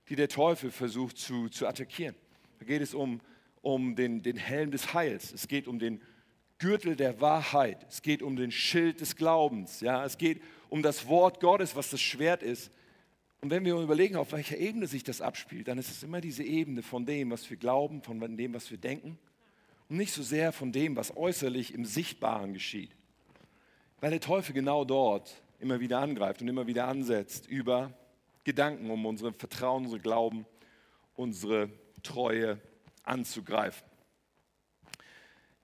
die 0.09 0.17
der 0.17 0.27
Teufel 0.27 0.71
versucht 0.71 1.17
zu, 1.17 1.47
zu 1.47 1.65
attackieren. 1.67 2.15
Da 2.59 2.65
geht 2.65 2.81
es 2.81 2.93
um, 2.93 3.21
um 3.61 3.95
den, 3.95 4.21
den 4.21 4.37
Helm 4.37 4.71
des 4.71 4.93
Heils, 4.93 5.31
es 5.33 5.47
geht 5.47 5.67
um 5.67 5.79
den 5.79 6.01
Gürtel 6.57 6.95
der 6.95 7.21
Wahrheit, 7.21 7.85
es 7.89 8.01
geht 8.01 8.21
um 8.21 8.35
den 8.35 8.51
Schild 8.51 9.01
des 9.01 9.15
Glaubens, 9.15 9.81
ja? 9.81 10.03
es 10.05 10.17
geht 10.17 10.41
um 10.69 10.81
das 10.81 11.07
Wort 11.07 11.39
Gottes, 11.39 11.75
was 11.75 11.89
das 11.89 12.01
Schwert 12.01 12.43
ist, 12.43 12.71
und 13.41 13.51
wenn 13.51 13.63
wir 13.63 13.75
überlegen, 13.75 14.17
auf 14.17 14.33
welcher 14.33 14.57
Ebene 14.57 14.87
sich 14.87 15.03
das 15.03 15.21
abspielt, 15.21 15.67
dann 15.69 15.77
ist 15.77 15.89
es 15.89 16.03
immer 16.03 16.19
diese 16.19 16.43
Ebene 16.43 16.83
von 16.83 17.05
dem, 17.05 17.31
was 17.31 17.49
wir 17.49 17.55
glauben, 17.55 18.01
von 18.01 18.19
dem, 18.35 18.53
was 18.53 18.69
wir 18.69 18.77
denken 18.77 19.17
und 19.87 19.97
nicht 19.97 20.13
so 20.13 20.21
sehr 20.21 20.51
von 20.51 20.71
dem, 20.71 20.95
was 20.95 21.15
äußerlich 21.15 21.73
im 21.73 21.85
Sichtbaren 21.85 22.53
geschieht. 22.53 22.91
Weil 24.01 24.11
der 24.11 24.19
Teufel 24.19 24.53
genau 24.53 24.83
dort 24.83 25.41
immer 25.59 25.79
wieder 25.79 25.99
angreift 25.99 26.41
und 26.41 26.47
immer 26.47 26.67
wieder 26.67 26.87
ansetzt 26.87 27.47
über 27.47 27.93
Gedanken, 28.43 28.89
um 28.89 29.05
unsere 29.05 29.33
Vertrauen, 29.33 29.83
unsere 29.83 30.01
Glauben, 30.01 30.45
unsere 31.15 31.69
Treue 32.03 32.59
anzugreifen. 33.09 33.87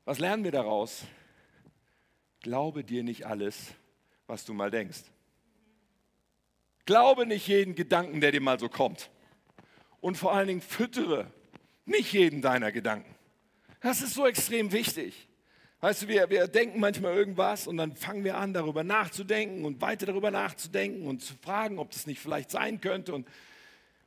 Was 0.04 0.20
lernen 0.20 0.44
wir 0.44 0.52
daraus? 0.52 1.06
Glaube 2.42 2.84
dir 2.84 3.04
nicht 3.04 3.26
alles, 3.26 3.74
was 4.28 4.46
du 4.46 4.54
mal 4.54 4.70
denkst. 4.70 5.04
Glaube 6.86 7.26
nicht 7.26 7.48
jeden 7.48 7.74
Gedanken, 7.74 8.22
der 8.22 8.32
dir 8.32 8.42
mal 8.42 8.60
so 8.60 8.70
kommt. 8.70 9.10
Und 10.02 10.18
vor 10.18 10.34
allen 10.34 10.48
Dingen 10.48 10.62
füttere 10.62 11.32
nicht 11.86 12.14
jeden 12.14 12.42
deiner 12.42 12.72
Gedanken. 12.72 13.16
Das 13.82 14.02
ist 14.02 14.14
so 14.14 14.28
extrem 14.28 14.72
wichtig. 14.72 15.28
Weißt 15.82 16.04
du, 16.04 16.08
wir, 16.08 16.30
wir 16.30 16.48
denken 16.48 16.80
manchmal 16.80 17.16
irgendwas 17.16 17.68
und 17.68 17.78
dann 17.78 17.96
fangen 17.96 18.24
wir 18.24 18.38
an, 18.38 18.54
darüber 18.54 18.84
nachzudenken 18.84 19.66
und 19.66 19.82
weiter 19.82 20.06
darüber 20.06 20.32
nachzudenken 20.32 21.06
und 21.08 21.22
zu 21.22 21.36
fragen, 21.36 21.80
ob 21.80 21.92
das 21.92 22.08
nicht 22.08 22.20
vielleicht 22.20 22.52
sein 22.52 22.82
könnte. 22.82 23.14
Und, 23.14 23.28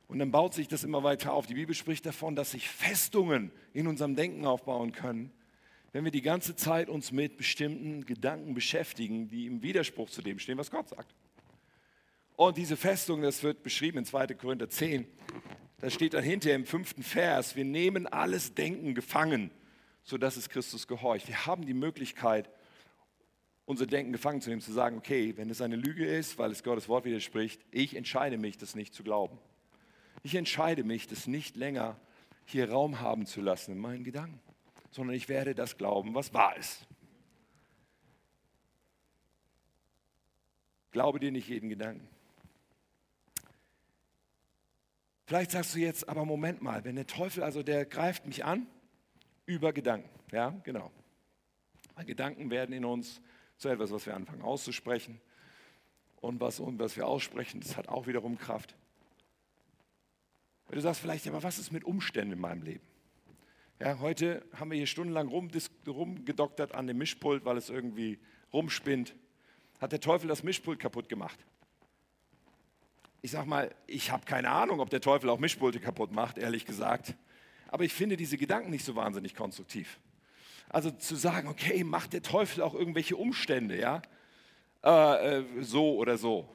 und 0.09 0.17
dann 0.17 0.31
baut 0.31 0.55
sich 0.55 0.67
das 0.67 0.83
immer 0.83 1.03
weiter 1.03 1.33
auf. 1.33 1.45
Die 1.45 1.53
Bibel 1.53 1.75
spricht 1.75 2.05
davon, 2.05 2.35
dass 2.35 2.51
sich 2.51 2.67
Festungen 2.67 3.51
in 3.73 3.87
unserem 3.87 4.15
Denken 4.15 4.45
aufbauen 4.45 4.91
können, 4.91 5.31
wenn 5.93 6.03
wir 6.03 6.11
die 6.11 6.23
ganze 6.23 6.55
Zeit 6.55 6.89
uns 6.89 7.11
mit 7.11 7.37
bestimmten 7.37 8.05
Gedanken 8.05 8.55
beschäftigen, 8.55 9.27
die 9.27 9.45
im 9.45 9.61
Widerspruch 9.61 10.09
zu 10.09 10.23
dem 10.23 10.39
stehen, 10.39 10.57
was 10.57 10.71
Gott 10.71 10.89
sagt. 10.89 11.13
Und 12.35 12.57
diese 12.57 12.75
Festung, 12.75 13.21
das 13.21 13.43
wird 13.43 13.61
beschrieben 13.61 13.99
in 13.99 14.05
2. 14.05 14.27
Korinther 14.33 14.69
10, 14.69 15.07
da 15.79 15.89
steht 15.91 16.15
dann 16.15 16.23
hinterher 16.23 16.55
im 16.55 16.65
fünften 16.65 17.03
Vers, 17.03 17.55
wir 17.55 17.65
nehmen 17.65 18.07
alles 18.07 18.55
Denken 18.55 18.95
gefangen, 18.95 19.51
sodass 20.03 20.37
es 20.37 20.49
Christus 20.49 20.87
gehorcht. 20.87 21.27
Wir 21.27 21.45
haben 21.45 21.65
die 21.65 21.75
Möglichkeit, 21.75 22.49
unser 23.65 23.85
Denken 23.85 24.11
gefangen 24.11 24.41
zu 24.41 24.49
nehmen, 24.49 24.61
zu 24.61 24.73
sagen, 24.73 24.97
okay, 24.97 25.37
wenn 25.37 25.51
es 25.51 25.61
eine 25.61 25.75
Lüge 25.75 26.05
ist, 26.05 26.39
weil 26.39 26.49
es 26.49 26.63
Gottes 26.63 26.89
Wort 26.89 27.05
widerspricht, 27.05 27.61
ich 27.69 27.95
entscheide 27.95 28.39
mich, 28.39 28.57
das 28.57 28.73
nicht 28.73 28.95
zu 28.95 29.03
glauben. 29.03 29.37
Ich 30.23 30.35
entscheide 30.35 30.83
mich, 30.83 31.07
das 31.07 31.27
nicht 31.27 31.55
länger 31.55 31.99
hier 32.45 32.69
Raum 32.71 32.99
haben 32.99 33.25
zu 33.25 33.41
lassen 33.41 33.73
in 33.73 33.77
meinen 33.77 34.03
Gedanken, 34.03 34.39
sondern 34.91 35.15
ich 35.15 35.29
werde 35.29 35.55
das 35.55 35.77
glauben, 35.77 36.15
was 36.15 36.33
wahr 36.33 36.57
ist. 36.57 36.87
Glaube 40.91 41.19
dir 41.19 41.31
nicht 41.31 41.47
jeden 41.47 41.69
Gedanken. 41.69 42.07
Vielleicht 45.25 45.51
sagst 45.51 45.75
du 45.75 45.79
jetzt, 45.79 46.09
aber 46.09 46.25
Moment 46.25 46.63
mal, 46.63 46.83
wenn 46.83 46.95
der 46.95 47.05
Teufel, 47.05 47.43
also 47.43 47.61
der 47.61 47.85
greift 47.85 48.25
mich 48.25 48.43
an 48.43 48.65
über 49.45 49.73
Gedanken. 49.73 50.09
Ja, 50.31 50.49
genau. 50.63 50.91
Weil 51.93 52.05
Gedanken 52.05 52.49
werden 52.49 52.73
in 52.73 52.83
uns 52.83 53.21
zu 53.57 53.69
etwas, 53.69 53.91
was 53.91 54.07
wir 54.07 54.15
anfangen 54.15 54.41
auszusprechen. 54.41 55.21
Und 56.19 56.39
was, 56.41 56.59
und 56.59 56.79
was 56.79 56.97
wir 56.97 57.07
aussprechen, 57.07 57.61
das 57.61 57.77
hat 57.77 57.87
auch 57.87 58.07
wiederum 58.07 58.39
Kraft. 58.39 58.75
Du 60.71 60.79
sagst 60.79 61.01
vielleicht, 61.01 61.27
aber 61.27 61.43
was 61.43 61.59
ist 61.59 61.71
mit 61.71 61.83
Umständen 61.83 62.33
in 62.33 62.39
meinem 62.39 62.61
Leben? 62.61 62.83
Ja, 63.79 63.99
heute 63.99 64.45
haben 64.53 64.71
wir 64.71 64.77
hier 64.77 64.87
stundenlang 64.87 65.29
rumgedoktert 65.29 66.75
an 66.75 66.87
dem 66.87 66.97
Mischpult, 66.97 67.45
weil 67.45 67.57
es 67.57 67.69
irgendwie 67.69 68.19
rumspinnt. 68.53 69.15
Hat 69.79 69.91
der 69.91 70.01
Teufel 70.01 70.27
das 70.27 70.43
Mischpult 70.43 70.79
kaputt 70.79 71.09
gemacht? 71.09 71.39
ich 73.21 73.31
sag 73.31 73.45
mal, 73.45 73.73
ich 73.87 74.11
habe 74.11 74.25
keine 74.25 74.49
Ahnung, 74.49 74.79
ob 74.79 74.89
der 74.89 75.01
Teufel 75.01 75.29
auch 75.29 75.39
Mischpulte 75.39 75.79
kaputt 75.79 76.11
macht, 76.11 76.37
ehrlich 76.37 76.65
gesagt. 76.65 77.15
Aber 77.67 77.83
ich 77.83 77.93
finde 77.93 78.17
diese 78.17 78.37
Gedanken 78.37 78.69
nicht 78.71 78.85
so 78.85 78.95
wahnsinnig 78.95 79.35
konstruktiv. 79.35 79.99
Also 80.69 80.91
zu 80.91 81.15
sagen, 81.15 81.47
okay, 81.47 81.83
macht 81.83 82.13
der 82.13 82.21
Teufel 82.21 82.63
auch 82.63 82.73
irgendwelche 82.73 83.15
Umstände, 83.15 83.77
ja, 83.77 84.01
äh, 84.83 85.39
äh, 85.39 85.45
so 85.61 85.97
oder 85.97 86.17
so, 86.17 86.47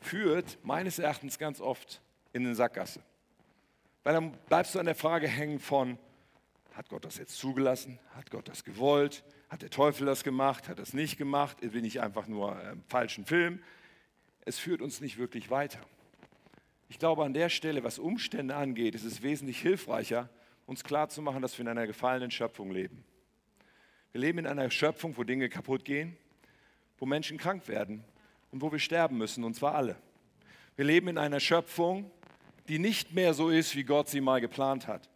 führt 0.00 0.58
meines 0.62 0.98
Erachtens 0.98 1.38
ganz 1.38 1.60
oft 1.60 2.00
in 2.36 2.46
eine 2.46 2.54
Sackgasse. 2.54 3.00
Weil 4.04 4.14
dann 4.14 4.32
bleibst 4.48 4.74
du 4.74 4.78
an 4.78 4.86
der 4.86 4.94
Frage 4.94 5.26
hängen 5.26 5.58
von, 5.58 5.98
hat 6.74 6.90
Gott 6.90 7.04
das 7.04 7.16
jetzt 7.16 7.38
zugelassen? 7.38 7.98
Hat 8.14 8.30
Gott 8.30 8.48
das 8.48 8.62
gewollt? 8.62 9.24
Hat 9.48 9.62
der 9.62 9.70
Teufel 9.70 10.06
das 10.06 10.22
gemacht? 10.22 10.68
Hat 10.68 10.78
es 10.78 10.92
nicht 10.92 11.16
gemacht? 11.16 11.58
Bin 11.60 11.84
ich 11.84 12.02
einfach 12.02 12.26
nur 12.26 12.60
im 12.70 12.82
falschen 12.88 13.24
Film? 13.24 13.62
Es 14.44 14.58
führt 14.58 14.82
uns 14.82 15.00
nicht 15.00 15.16
wirklich 15.16 15.50
weiter. 15.50 15.80
Ich 16.88 16.98
glaube, 16.98 17.24
an 17.24 17.34
der 17.34 17.48
Stelle, 17.48 17.82
was 17.82 17.98
Umstände 17.98 18.54
angeht, 18.54 18.94
ist 18.94 19.04
es 19.04 19.22
wesentlich 19.22 19.60
hilfreicher, 19.60 20.28
uns 20.66 20.84
klarzumachen, 20.84 21.42
dass 21.42 21.56
wir 21.56 21.62
in 21.62 21.68
einer 21.68 21.86
gefallenen 21.86 22.30
Schöpfung 22.30 22.70
leben. 22.70 23.04
Wir 24.12 24.20
leben 24.20 24.38
in 24.38 24.46
einer 24.46 24.70
Schöpfung, 24.70 25.16
wo 25.16 25.24
Dinge 25.24 25.48
kaputt 25.48 25.84
gehen, 25.84 26.16
wo 26.98 27.06
Menschen 27.06 27.38
krank 27.38 27.66
werden 27.66 28.04
und 28.52 28.60
wo 28.60 28.70
wir 28.70 28.78
sterben 28.78 29.16
müssen, 29.18 29.42
und 29.42 29.54
zwar 29.54 29.74
alle. 29.74 29.96
Wir 30.76 30.84
leben 30.84 31.08
in 31.08 31.18
einer 31.18 31.40
Schöpfung, 31.40 32.10
die 32.68 32.78
nicht 32.78 33.14
mehr 33.14 33.34
so 33.34 33.48
ist, 33.48 33.76
wie 33.76 33.84
Gott 33.84 34.08
sie 34.08 34.20
mal 34.20 34.40
geplant 34.40 34.86
hat. 34.86 35.08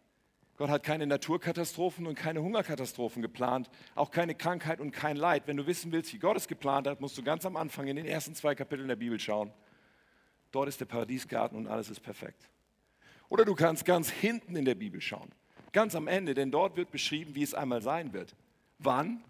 Gott 0.57 0.69
hat 0.69 0.83
keine 0.83 1.07
Naturkatastrophen 1.07 2.05
und 2.05 2.15
keine 2.15 2.43
Hungerkatastrophen 2.43 3.21
geplant, 3.21 3.69
auch 3.95 4.11
keine 4.11 4.35
Krankheit 4.35 4.79
und 4.79 4.91
kein 4.91 5.17
Leid. 5.17 5.47
Wenn 5.47 5.57
du 5.57 5.65
wissen 5.65 5.91
willst, 5.91 6.13
wie 6.13 6.19
Gott 6.19 6.37
es 6.37 6.47
geplant 6.47 6.87
hat, 6.87 7.01
musst 7.01 7.17
du 7.17 7.23
ganz 7.23 7.45
am 7.45 7.55
Anfang 7.55 7.87
in 7.87 7.95
den 7.95 8.05
ersten 8.05 8.35
zwei 8.35 8.53
Kapiteln 8.53 8.87
der 8.87 8.95
Bibel 8.95 9.19
schauen. 9.19 9.51
Dort 10.51 10.69
ist 10.69 10.79
der 10.79 10.85
Paradiesgarten 10.85 11.57
und 11.57 11.67
alles 11.67 11.89
ist 11.89 12.01
perfekt. 12.01 12.47
Oder 13.27 13.43
du 13.43 13.55
kannst 13.55 13.85
ganz 13.85 14.11
hinten 14.11 14.55
in 14.55 14.65
der 14.65 14.75
Bibel 14.75 15.01
schauen, 15.01 15.31
ganz 15.71 15.95
am 15.95 16.07
Ende, 16.07 16.33
denn 16.33 16.51
dort 16.51 16.75
wird 16.75 16.91
beschrieben, 16.91 17.33
wie 17.33 17.43
es 17.43 17.53
einmal 17.53 17.81
sein 17.81 18.13
wird. 18.13 18.35
Wann? 18.77 19.23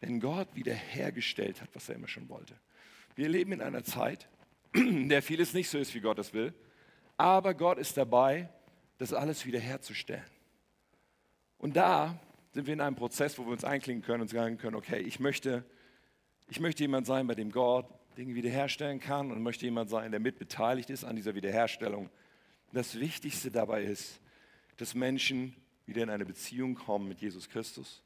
Wenn 0.00 0.20
Gott 0.20 0.48
wiederhergestellt 0.54 1.60
hat, 1.60 1.70
was 1.74 1.88
er 1.88 1.96
immer 1.96 2.08
schon 2.08 2.28
wollte. 2.28 2.54
Wir 3.16 3.28
leben 3.28 3.52
in 3.52 3.62
einer 3.62 3.82
Zeit, 3.82 4.28
in 4.74 5.08
der 5.08 5.22
vieles 5.22 5.54
nicht 5.54 5.70
so 5.70 5.78
ist, 5.78 5.94
wie 5.94 6.00
Gott 6.00 6.18
es 6.18 6.32
will, 6.32 6.54
aber 7.20 7.52
Gott 7.52 7.76
ist 7.76 7.98
dabei, 7.98 8.48
das 8.96 9.12
alles 9.12 9.44
wiederherzustellen. 9.44 10.24
Und 11.58 11.76
da 11.76 12.18
sind 12.52 12.66
wir 12.66 12.72
in 12.72 12.80
einem 12.80 12.96
Prozess, 12.96 13.38
wo 13.38 13.44
wir 13.44 13.52
uns 13.52 13.62
einklinken 13.62 14.02
können 14.02 14.22
und 14.22 14.28
sagen 14.28 14.56
können, 14.56 14.74
okay, 14.74 15.00
ich 15.00 15.20
möchte, 15.20 15.62
ich 16.48 16.60
möchte 16.60 16.82
jemand 16.82 17.06
sein, 17.06 17.26
bei 17.26 17.34
dem 17.34 17.52
Gott 17.52 17.86
Dinge 18.16 18.34
wiederherstellen 18.34 19.00
kann 19.00 19.30
und 19.30 19.42
möchte 19.42 19.66
jemand 19.66 19.90
sein, 19.90 20.10
der 20.10 20.18
mitbeteiligt 20.18 20.88
ist 20.88 21.04
an 21.04 21.14
dieser 21.14 21.34
Wiederherstellung. 21.34 22.08
Das 22.72 22.98
Wichtigste 22.98 23.50
dabei 23.50 23.84
ist, 23.84 24.18
dass 24.78 24.94
Menschen 24.94 25.54
wieder 25.84 26.02
in 26.02 26.08
eine 26.08 26.24
Beziehung 26.24 26.74
kommen 26.74 27.06
mit 27.06 27.20
Jesus 27.20 27.50
Christus, 27.50 28.02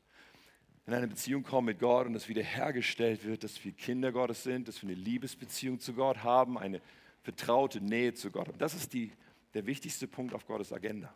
in 0.87 0.92
eine 0.92 1.07
Beziehung 1.07 1.44
kommen 1.44 1.66
mit 1.66 1.79
Gott 1.79 2.09
und 2.09 2.14
dass 2.14 2.29
wiederhergestellt 2.29 3.24
wird, 3.24 3.44
dass 3.44 3.64
wir 3.64 3.70
Kinder 3.70 4.11
Gottes 4.11 4.42
sind, 4.42 4.66
dass 4.66 4.83
wir 4.83 4.88
eine 4.88 4.98
Liebesbeziehung 4.98 5.79
zu 5.79 5.94
Gott 5.94 6.24
haben, 6.24 6.59
eine 6.59 6.81
vertraute 7.25 7.81
Nähe 7.81 8.15
zu 8.15 8.31
Gott. 8.31 8.49
Und 8.49 8.61
das 8.61 8.75
ist 8.75 8.93
die, 8.93 9.11
der 9.55 9.67
wichtigste 9.67 10.07
Punkt 10.07 10.35
auf 10.35 10.47
Gottes 10.47 10.73
Agenda. 10.73 11.13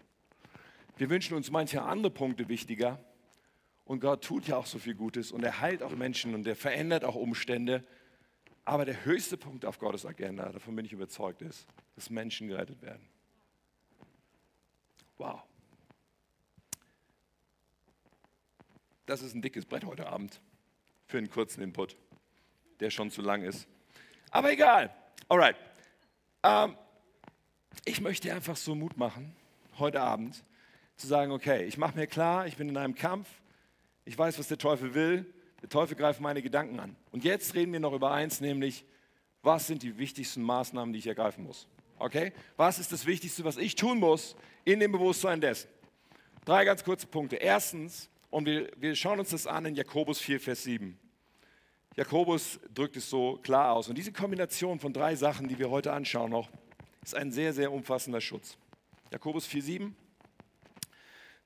Wir 0.97 1.11
wünschen 1.11 1.37
uns 1.37 1.51
manche 1.51 1.83
andere 1.83 2.11
Punkte 2.11 2.49
wichtiger 2.49 2.99
und 3.85 4.01
Gott 4.01 4.25
tut 4.25 4.49
ja 4.49 4.57
auch 4.57 4.67
so 4.67 4.79
viel 4.79 4.95
Gutes 4.95 5.31
und 5.31 5.45
er 5.45 5.61
heilt 5.61 5.83
auch 5.83 5.93
Menschen 5.93 6.35
und 6.35 6.47
er 6.47 6.57
verändert 6.57 7.05
auch 7.05 7.15
Umstände. 7.15 7.85
Aber 8.65 8.85
der 8.85 9.05
höchste 9.05 9.37
Punkt 9.37 9.65
auf 9.65 9.79
Gottes 9.79 10.05
Agenda, 10.05 10.49
davon 10.51 10.75
bin 10.75 10.85
ich 10.85 10.93
überzeugt, 10.93 11.43
ist, 11.43 11.67
dass 11.95 12.11
Menschen 12.11 12.49
gerettet 12.49 12.83
werden. 12.83 13.07
Wow. 15.19 15.43
Das 19.07 19.23
ist 19.23 19.35
ein 19.35 19.43
dickes 19.43 19.67
Brett 19.67 19.85
heute 19.85 20.07
Abend 20.07 20.41
für 21.07 21.19
einen 21.19 21.31
kurzen 21.31 21.63
Input, 21.63 21.97
der 22.81 22.91
schon 22.91 23.11
zu 23.11 23.23
lang 23.23 23.43
ist. 23.43 23.69
Aber 24.31 24.53
egal. 24.53 24.95
Alright. 25.29 25.57
Ähm, 26.43 26.77
ich 27.85 28.01
möchte 28.01 28.33
einfach 28.33 28.57
so 28.57 28.75
Mut 28.75 28.97
machen, 28.97 29.35
heute 29.79 30.01
Abend, 30.01 30.45
zu 30.97 31.07
sagen, 31.07 31.33
okay, 31.33 31.65
ich 31.65 31.79
mache 31.79 31.97
mir 31.97 32.07
klar, 32.07 32.47
ich 32.47 32.57
bin 32.57 32.69
in 32.69 32.77
einem 32.77 32.95
Kampf, 32.95 33.29
ich 34.05 34.17
weiß, 34.17 34.39
was 34.39 34.49
der 34.49 34.59
Teufel 34.59 34.95
will, 34.95 35.27
der 35.63 35.69
Teufel 35.69 35.97
greift 35.97 36.21
meine 36.21 36.43
Gedanken 36.43 36.81
an. 36.81 36.97
Und 37.13 37.25
jetzt 37.25 37.55
reden 37.55 37.73
wir 37.73 37.81
noch 37.81 37.93
über 37.93 38.11
eins, 38.13 38.41
nämlich, 38.41 38.85
was 39.43 39.67
sind 39.67 39.83
die 39.83 39.99
wichtigsten 39.99 40.43
Maßnahmen, 40.43 40.93
die 40.93 40.99
ich 40.99 41.07
ergreifen 41.07 41.45
muss? 41.45 41.69
Okay? 41.99 42.33
Was 42.57 42.79
ist 42.79 42.93
das 42.93 43.07
Wichtigste, 43.07 43.45
was 43.45 43.57
ich 43.57 43.75
tun 43.75 43.99
muss 43.99 44.37
in 44.65 44.81
dem 44.81 44.93
Bewusstsein 44.93 45.41
dessen? 45.41 45.69
Drei 46.45 46.65
ganz 46.65 46.85
kurze 46.85 47.07
Punkte. 47.07 47.37
Erstens, 47.37 48.09
und 48.31 48.47
wir, 48.47 48.71
wir 48.77 48.95
schauen 48.95 49.19
uns 49.19 49.31
das 49.31 49.47
an 49.47 49.67
in 49.67 49.75
Jakobus 49.75 50.21
4, 50.21 50.41
Vers 50.41 50.63
7. 50.65 50.99
Jakobus 51.99 52.61
drückt 52.73 52.97
es 52.97 53.11
so 53.11 53.39
klar 53.39 53.73
aus. 53.73 53.89
Und 53.89 53.99
diese 53.99 54.13
Kombination 54.13 54.79
von 54.79 54.93
drei 54.93 55.17
Sachen, 55.17 55.49
die 55.49 55.59
wir 55.59 55.69
heute 55.69 55.93
anschauen 55.93 56.31
noch, 56.31 56.49
ist 57.03 57.17
ein 57.17 57.33
sehr, 57.33 57.53
sehr 57.53 57.73
umfassender 57.73 58.21
Schutz. 58.21 58.57
Jakobus 59.11 59.47
4, 59.47 59.63
7. 59.63 59.97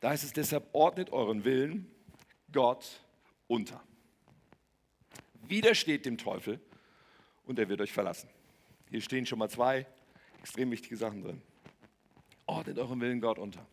Da 0.00 0.10
heißt 0.10 0.24
es 0.24 0.32
deshalb, 0.34 0.68
ordnet 0.74 1.10
euren 1.10 1.44
Willen 1.44 1.90
Gott 2.52 3.00
unter 3.48 3.82
widersteht 5.52 6.06
dem 6.06 6.18
Teufel 6.18 6.60
und 7.44 7.58
er 7.58 7.68
wird 7.68 7.80
euch 7.80 7.92
verlassen. 7.92 8.28
Hier 8.90 9.00
stehen 9.00 9.26
schon 9.26 9.38
mal 9.38 9.48
zwei 9.50 9.86
extrem 10.40 10.70
wichtige 10.70 10.96
Sachen 10.96 11.22
drin. 11.22 11.42
Ordnet 12.46 12.78
euren 12.78 13.00
Willen 13.00 13.20
Gott 13.20 13.38
unter. 13.38 13.64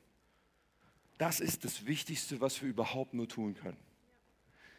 Das 1.18 1.40
ist 1.40 1.66
das 1.66 1.86
Wichtigste, 1.86 2.40
was 2.40 2.62
wir 2.62 2.70
überhaupt 2.70 3.14
nur 3.14 3.28
tun 3.28 3.56
können. 3.56 3.78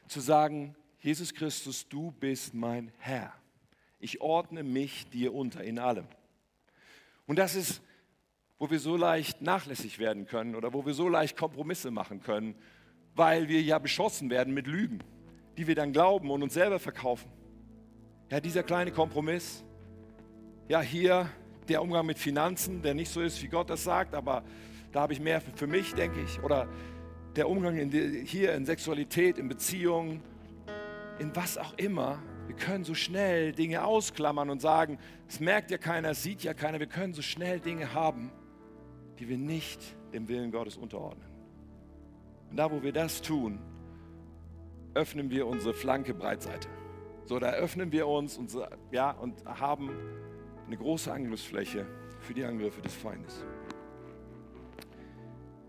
Zu 0.09 0.21
sagen, 0.21 0.75
Jesus 1.01 1.35
Christus, 1.35 1.89
du 1.89 2.13
bist 2.13 2.55
mein 2.55 2.93
Herr. 2.99 3.33
Ich 3.99 4.21
ordne 4.21 4.63
mich 4.63 5.09
dir 5.11 5.35
unter 5.35 5.63
in 5.63 5.79
allem. 5.79 6.07
Und 7.27 7.39
das 7.39 7.55
ist, 7.55 7.83
wo 8.59 8.71
wir 8.71 8.79
so 8.79 8.97
leicht 8.97 9.43
nachlässig 9.43 9.99
werden 9.99 10.27
können 10.27 10.55
oder 10.55 10.73
wo 10.73 10.85
wir 10.87 10.95
so 10.95 11.09
leicht 11.09 11.37
Kompromisse 11.37 11.91
machen 11.91 12.23
können, 12.23 12.55
weil 13.15 13.49
wir 13.49 13.63
ja 13.63 13.79
beschossen 13.79 14.31
werden 14.31 14.55
mit 14.55 14.67
Lügen 14.67 15.03
die 15.61 15.67
wir 15.67 15.75
dann 15.75 15.93
glauben 15.93 16.31
und 16.31 16.43
uns 16.43 16.55
selber 16.55 16.79
verkaufen. 16.79 17.31
Ja, 18.31 18.41
dieser 18.41 18.63
kleine 18.63 18.93
Kompromiss. 18.93 19.63
Ja, 20.69 20.81
hier 20.81 21.29
der 21.69 21.83
Umgang 21.83 22.07
mit 22.07 22.19
Finanzen, 22.19 22.81
der 22.81 22.95
nicht 22.95 23.11
so 23.11 23.21
ist, 23.21 23.43
wie 23.43 23.49
Gott 23.49 23.69
das 23.69 23.85
sagt, 23.85 24.15
aber 24.15 24.43
da 24.93 25.03
habe 25.03 25.13
ich 25.13 25.21
mehr 25.21 25.41
für 25.41 25.67
mich, 25.67 25.93
denke 25.93 26.19
ich. 26.23 26.43
Oder 26.43 26.67
der 27.37 27.47
Umgang 27.47 27.77
in 27.77 27.91
die, 27.91 28.25
hier 28.25 28.55
in 28.55 28.65
Sexualität, 28.65 29.37
in 29.37 29.49
Beziehungen, 29.49 30.23
in 31.21 31.37
was 31.37 31.59
auch 31.59 31.75
immer. 31.77 32.19
Wir 32.47 32.57
können 32.57 32.83
so 32.83 32.95
schnell 32.95 33.53
Dinge 33.53 33.85
ausklammern 33.85 34.51
und 34.51 34.61
sagen, 34.61 34.99
es 35.29 35.39
merkt 35.39 35.71
ja 35.71 35.79
keiner, 35.79 36.11
es 36.11 36.23
sieht 36.23 36.43
ja 36.43 36.55
keiner. 36.55 36.81
Wir 36.81 36.87
können 36.87 37.13
so 37.13 37.23
schnell 37.23 37.61
Dinge 37.61 37.95
haben, 37.95 38.33
die 39.19 39.29
wir 39.29 39.39
nicht 39.39 39.81
dem 40.13 40.29
Willen 40.29 40.51
Gottes 40.51 40.77
unterordnen. 40.77 41.29
Und 42.51 42.57
da, 42.57 42.71
wo 42.73 42.83
wir 42.83 42.93
das 42.93 43.23
tun, 43.23 43.61
öffnen 44.95 45.31
wir 45.31 45.47
unsere 45.47 45.75
Flanke 45.75 46.15
Breitseite. 46.15 46.69
So, 47.27 47.39
da 47.39 47.51
öffnen 47.51 47.93
wir 47.93 48.09
uns 48.09 48.37
und, 48.37 48.53
ja, 48.91 49.13
und 49.13 49.45
haben 49.45 49.91
eine 50.67 50.77
große 50.77 51.13
Angriffsfläche 51.13 51.87
für 52.21 52.35
die 52.35 52.45
Angriffe 52.45 52.81
des 52.81 52.95
Feindes. 52.95 53.45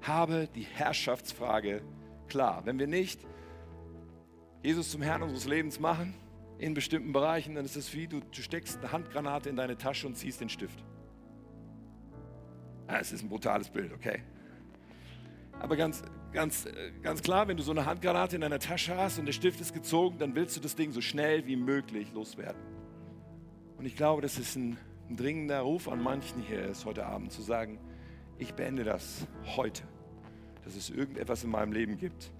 Habe 0.01 0.47
die 0.55 0.63
Herrschaftsfrage 0.63 1.83
klar. 2.27 2.65
Wenn 2.65 2.79
wir 2.79 2.87
nicht 2.87 3.19
Jesus 4.63 4.91
zum 4.91 5.01
Herrn 5.01 5.23
unseres 5.23 5.47
Lebens 5.47 5.79
machen, 5.79 6.13
in 6.59 6.75
bestimmten 6.75 7.11
Bereichen, 7.11 7.55
dann 7.55 7.65
ist 7.65 7.75
es 7.75 7.93
wie, 7.95 8.07
du, 8.07 8.21
steckst 8.31 8.77
eine 8.77 8.91
Handgranate 8.91 9.49
in 9.49 9.55
deine 9.55 9.77
Tasche 9.77 10.05
und 10.05 10.15
ziehst 10.15 10.39
den 10.39 10.49
Stift. 10.49 10.83
Ah, 12.85 12.99
es 12.99 13.11
ist 13.11 13.23
ein 13.23 13.29
brutales 13.29 13.69
Bild, 13.69 13.91
okay? 13.93 14.21
Aber 15.59 15.75
ganz, 15.75 16.03
ganz, 16.31 16.67
ganz 17.01 17.23
klar, 17.23 17.47
wenn 17.47 17.57
du 17.57 17.63
so 17.63 17.71
eine 17.71 17.85
Handgranate 17.87 18.35
in 18.35 18.41
deiner 18.41 18.59
Tasche 18.59 18.95
hast 18.95 19.17
und 19.17 19.25
der 19.25 19.33
Stift 19.33 19.59
ist 19.61 19.73
gezogen, 19.73 20.19
dann 20.19 20.35
willst 20.35 20.55
du 20.55 20.59
das 20.59 20.75
Ding 20.75 20.91
so 20.91 21.01
schnell 21.01 21.47
wie 21.47 21.55
möglich 21.55 22.11
loswerden. 22.13 22.61
Und 23.77 23.85
ich 23.85 23.95
glaube, 23.95 24.21
das 24.21 24.37
ist 24.37 24.55
ein, 24.55 24.77
ein 25.09 25.17
dringender 25.17 25.61
Ruf 25.61 25.87
an 25.87 26.03
manchen 26.03 26.41
hier 26.43 26.65
ist 26.65 26.85
heute 26.85 27.07
Abend 27.07 27.31
zu 27.31 27.41
sagen, 27.41 27.79
ich 28.37 28.53
beende 28.53 28.83
das 28.83 29.25
heute, 29.55 29.83
dass 30.63 30.75
es 30.75 30.91
irgendetwas 30.91 31.43
in 31.43 31.49
meinem 31.49 31.71
Leben 31.71 31.97
gibt, 31.97 32.31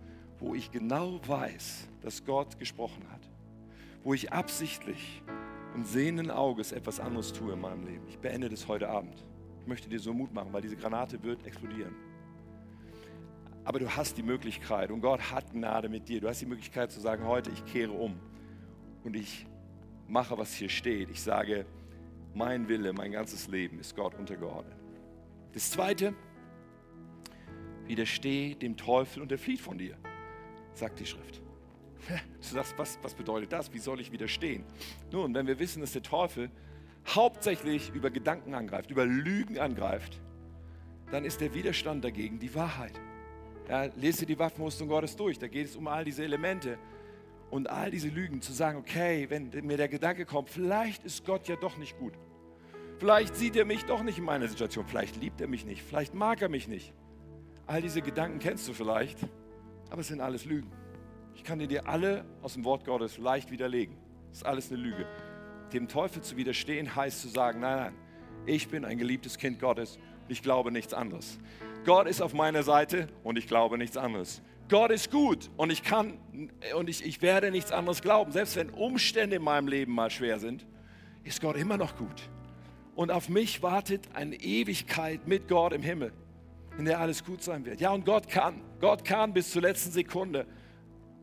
wo 0.42 0.56
ich 0.56 0.72
genau 0.72 1.20
weiß, 1.26 1.88
dass 2.02 2.26
Gott 2.26 2.58
gesprochen 2.58 3.04
hat, 3.12 3.22
wo 4.04 4.14
ich 4.14 4.34
absichtlich 4.34 5.22
und 5.76 5.88
sehenden 5.88 6.32
Auges 6.32 6.72
etwas 6.72 7.00
anderes 7.00 7.32
tue 7.32 7.54
in 7.54 7.62
meinem 7.62 7.86
Leben. 7.86 8.06
Ich 8.10 8.18
beende 8.18 8.50
das 8.50 8.68
heute 8.68 8.90
Abend. 8.90 9.24
Ich 9.62 9.68
möchte 9.68 9.88
dir 9.88 10.00
so 10.00 10.12
Mut 10.14 10.34
machen, 10.34 10.52
weil 10.52 10.64
diese 10.64 10.76
Granate 10.76 11.22
wird 11.24 11.46
explodieren. 11.46 11.96
Aber 13.64 13.78
du 13.78 13.96
hast 13.96 14.18
die 14.18 14.24
Möglichkeit 14.24 14.90
und 14.90 15.02
Gott 15.02 15.32
hat 15.32 15.52
Gnade 15.52 15.88
mit 15.88 16.10
dir. 16.10 16.20
Du 16.20 16.28
hast 16.28 16.42
die 16.42 16.48
Möglichkeit 16.48 16.92
zu 16.92 17.00
sagen, 17.00 17.26
heute 17.26 17.52
ich 17.52 17.64
kehre 17.66 17.92
um 17.92 18.20
und 19.04 19.16
ich 19.16 19.46
mache, 20.08 20.36
was 20.38 20.54
hier 20.54 20.70
steht. 20.70 21.12
Ich 21.12 21.22
sage, 21.22 21.68
mein 22.34 22.68
Wille, 22.68 22.92
mein 22.94 23.12
ganzes 23.12 23.48
Leben 23.48 23.80
ist 23.80 23.96
Gott 23.96 24.16
untergeordnet. 24.16 24.76
Das 25.54 25.70
Zweite, 25.70 26.16
widersteh 27.86 28.56
dem 28.56 28.76
Teufel 28.76 29.22
und 29.22 29.32
er 29.32 29.38
flieht 29.38 29.60
von 29.60 29.78
dir, 29.78 29.96
sagt 30.74 31.00
die 31.00 31.06
Schrift. 31.06 31.42
Du 32.42 32.48
sagst, 32.56 32.74
was, 32.78 33.00
was 33.02 33.14
bedeutet 33.14 33.52
das? 33.54 33.72
Wie 33.74 33.80
soll 33.80 34.02
ich 34.02 34.12
widerstehen? 34.12 34.64
Nun, 35.12 35.34
wenn 35.34 35.48
wir 35.48 35.60
wissen, 35.60 35.82
dass 35.82 35.94
der 35.94 36.02
Teufel 36.02 36.50
hauptsächlich 37.08 37.92
über 37.94 38.10
Gedanken 38.10 38.54
angreift, 38.54 38.90
über 38.92 39.06
Lügen 39.06 39.60
angreift, 39.60 40.20
dann 41.12 41.26
ist 41.26 41.42
der 41.42 41.54
Widerstand 41.54 42.04
dagegen 42.04 42.40
die 42.40 42.54
Wahrheit. 42.56 43.00
Ja, 43.70 43.84
lese 43.96 44.26
die 44.26 44.38
Waffenrüstung 44.40 44.88
Gottes 44.88 45.16
durch, 45.16 45.38
da 45.38 45.48
geht 45.48 45.68
es 45.68 45.76
um 45.76 45.88
all 45.88 46.04
diese 46.04 46.24
Elemente 46.24 46.78
und 47.50 47.70
all 47.70 47.92
diese 47.92 48.08
Lügen, 48.08 48.42
zu 48.42 48.54
sagen, 48.54 48.80
okay, 48.80 49.30
wenn 49.30 49.50
mir 49.66 49.78
der 49.78 49.88
Gedanke 49.88 50.26
kommt, 50.26 50.50
vielleicht 50.50 51.04
ist 51.04 51.26
Gott 51.26 51.48
ja 51.48 51.56
doch 51.56 51.78
nicht 51.78 51.98
gut. 52.00 52.14
Vielleicht 52.98 53.36
sieht 53.36 53.56
er 53.56 53.66
mich 53.66 53.84
doch 53.86 54.04
nicht 54.04 54.18
in 54.18 54.24
meiner 54.24 54.48
Situation, 54.48 54.86
vielleicht 54.88 55.18
liebt 55.18 55.42
er 55.42 55.48
mich 55.48 55.66
nicht, 55.66 55.84
vielleicht 55.84 56.14
mag 56.14 56.42
er 56.42 56.50
mich 56.50 56.68
nicht. 56.68 56.94
All 57.68 57.82
diese 57.82 58.02
Gedanken 58.02 58.40
kennst 58.40 58.68
du 58.68 58.74
vielleicht, 58.74 59.20
aber 59.92 60.02
es 60.02 60.08
sind 60.08 60.22
alles 60.22 60.46
Lügen. 60.46 60.72
Ich 61.36 61.44
kann 61.44 61.60
dir 61.60 61.88
alle 61.88 62.26
aus 62.42 62.54
dem 62.54 62.66
Wort 62.66 62.86
Gottes 62.86 63.18
leicht 63.18 63.52
widerlegen. 63.52 63.96
Das 64.30 64.40
ist 64.40 64.46
alles 64.46 64.72
eine 64.72 64.82
Lüge. 64.82 65.06
Dem 65.74 65.88
Teufel 65.88 66.22
zu 66.24 66.38
widerstehen 66.38 66.96
heißt 66.96 67.22
zu 67.22 67.28
sagen, 67.28 67.60
nein, 67.60 67.78
nein, 67.78 67.94
ich 68.46 68.70
bin 68.70 68.86
ein 68.86 68.98
geliebtes 68.98 69.38
Kind 69.38 69.60
Gottes 69.60 69.98
und 69.98 70.32
ich 70.32 70.42
glaube 70.42 70.72
nichts 70.72 70.94
anderes. 70.94 71.38
Gott 71.86 72.08
ist 72.08 72.22
auf 72.22 72.34
meiner 72.34 72.64
Seite 72.64 73.08
und 73.24 73.38
ich 73.38 73.48
glaube 73.48 73.78
nichts 73.78 73.98
anderes. 73.98 74.42
Gott 74.70 74.92
ist 74.92 75.12
gut 75.12 75.50
und 75.58 75.72
ich 75.72 75.84
kann 75.84 76.18
und 76.76 76.90
ich, 76.90 77.06
ich 77.06 77.22
werde 77.22 77.52
nichts 77.52 77.72
anderes 77.72 78.02
glauben. 78.02 78.32
Selbst 78.32 78.56
wenn 78.56 78.70
Umstände 78.70 79.36
in 79.36 79.44
meinem 79.44 79.68
Leben 79.68 79.94
mal 79.94 80.10
schwer 80.10 80.40
sind, 80.40 80.66
ist 81.24 81.42
Gott 81.42 81.58
immer 81.58 81.78
noch 81.78 81.98
gut. 81.98 82.30
Und 82.96 83.12
auf 83.12 83.28
mich 83.28 83.62
wartet 83.62 84.08
eine 84.14 84.36
Ewigkeit 84.36 85.28
mit 85.28 85.50
Gott 85.50 85.74
im 85.74 85.82
Himmel, 85.82 86.14
in 86.78 86.86
der 86.86 87.00
alles 87.00 87.24
gut 87.24 87.44
sein 87.44 87.66
wird. 87.66 87.82
Ja, 87.82 87.92
und 87.92 88.06
Gott 88.06 88.28
kann. 88.28 88.62
Gott 88.80 89.04
kann 89.04 89.34
bis 89.34 89.52
zur 89.52 89.62
letzten 89.62 89.92
Sekunde. 89.92 90.46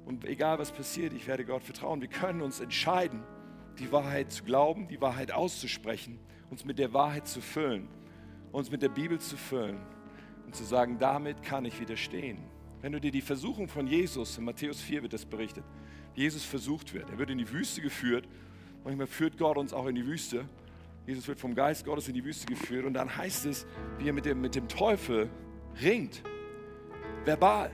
Und 0.04 0.24
egal 0.24 0.58
was 0.58 0.72
passiert, 0.72 1.12
ich 1.12 1.26
werde 1.26 1.44
Gott 1.44 1.62
vertrauen. 1.62 2.00
Wir 2.00 2.08
können 2.08 2.40
uns 2.40 2.60
entscheiden, 2.60 3.22
die 3.78 3.92
Wahrheit 3.92 4.32
zu 4.32 4.44
glauben, 4.44 4.88
die 4.88 5.00
Wahrheit 5.00 5.32
auszusprechen, 5.32 6.18
uns 6.50 6.64
mit 6.64 6.78
der 6.78 6.92
Wahrheit 6.92 7.28
zu 7.28 7.40
füllen, 7.40 7.88
uns 8.52 8.70
mit 8.70 8.82
der 8.82 8.88
Bibel 8.88 9.18
zu 9.20 9.36
füllen 9.36 9.78
und 10.46 10.54
zu 10.54 10.64
sagen, 10.64 10.98
damit 10.98 11.42
kann 11.42 11.64
ich 11.64 11.78
widerstehen. 11.80 12.38
Wenn 12.80 12.92
du 12.92 13.00
dir 13.00 13.10
die 13.10 13.20
Versuchung 13.20 13.68
von 13.68 13.86
Jesus, 13.86 14.38
in 14.38 14.44
Matthäus 14.44 14.80
4 14.80 15.02
wird 15.02 15.12
das 15.12 15.26
berichtet, 15.26 15.64
Jesus 16.14 16.44
versucht 16.44 16.94
wird. 16.94 17.10
Er 17.10 17.18
wird 17.18 17.30
in 17.30 17.38
die 17.38 17.50
Wüste 17.52 17.80
geführt. 17.80 18.26
Manchmal 18.84 19.06
führt 19.06 19.36
Gott 19.36 19.56
uns 19.56 19.72
auch 19.72 19.86
in 19.86 19.94
die 19.94 20.06
Wüste. 20.06 20.48
Jesus 21.08 21.26
wird 21.26 21.40
vom 21.40 21.54
Geist 21.54 21.86
Gottes 21.86 22.06
in 22.08 22.12
die 22.12 22.22
Wüste 22.22 22.44
geführt 22.46 22.84
und 22.84 22.92
dann 22.92 23.16
heißt 23.16 23.46
es, 23.46 23.66
wie 23.96 24.10
er 24.10 24.12
mit 24.12 24.26
dem, 24.26 24.42
mit 24.42 24.54
dem 24.54 24.68
Teufel 24.68 25.30
ringt, 25.80 26.22
verbal. 27.24 27.70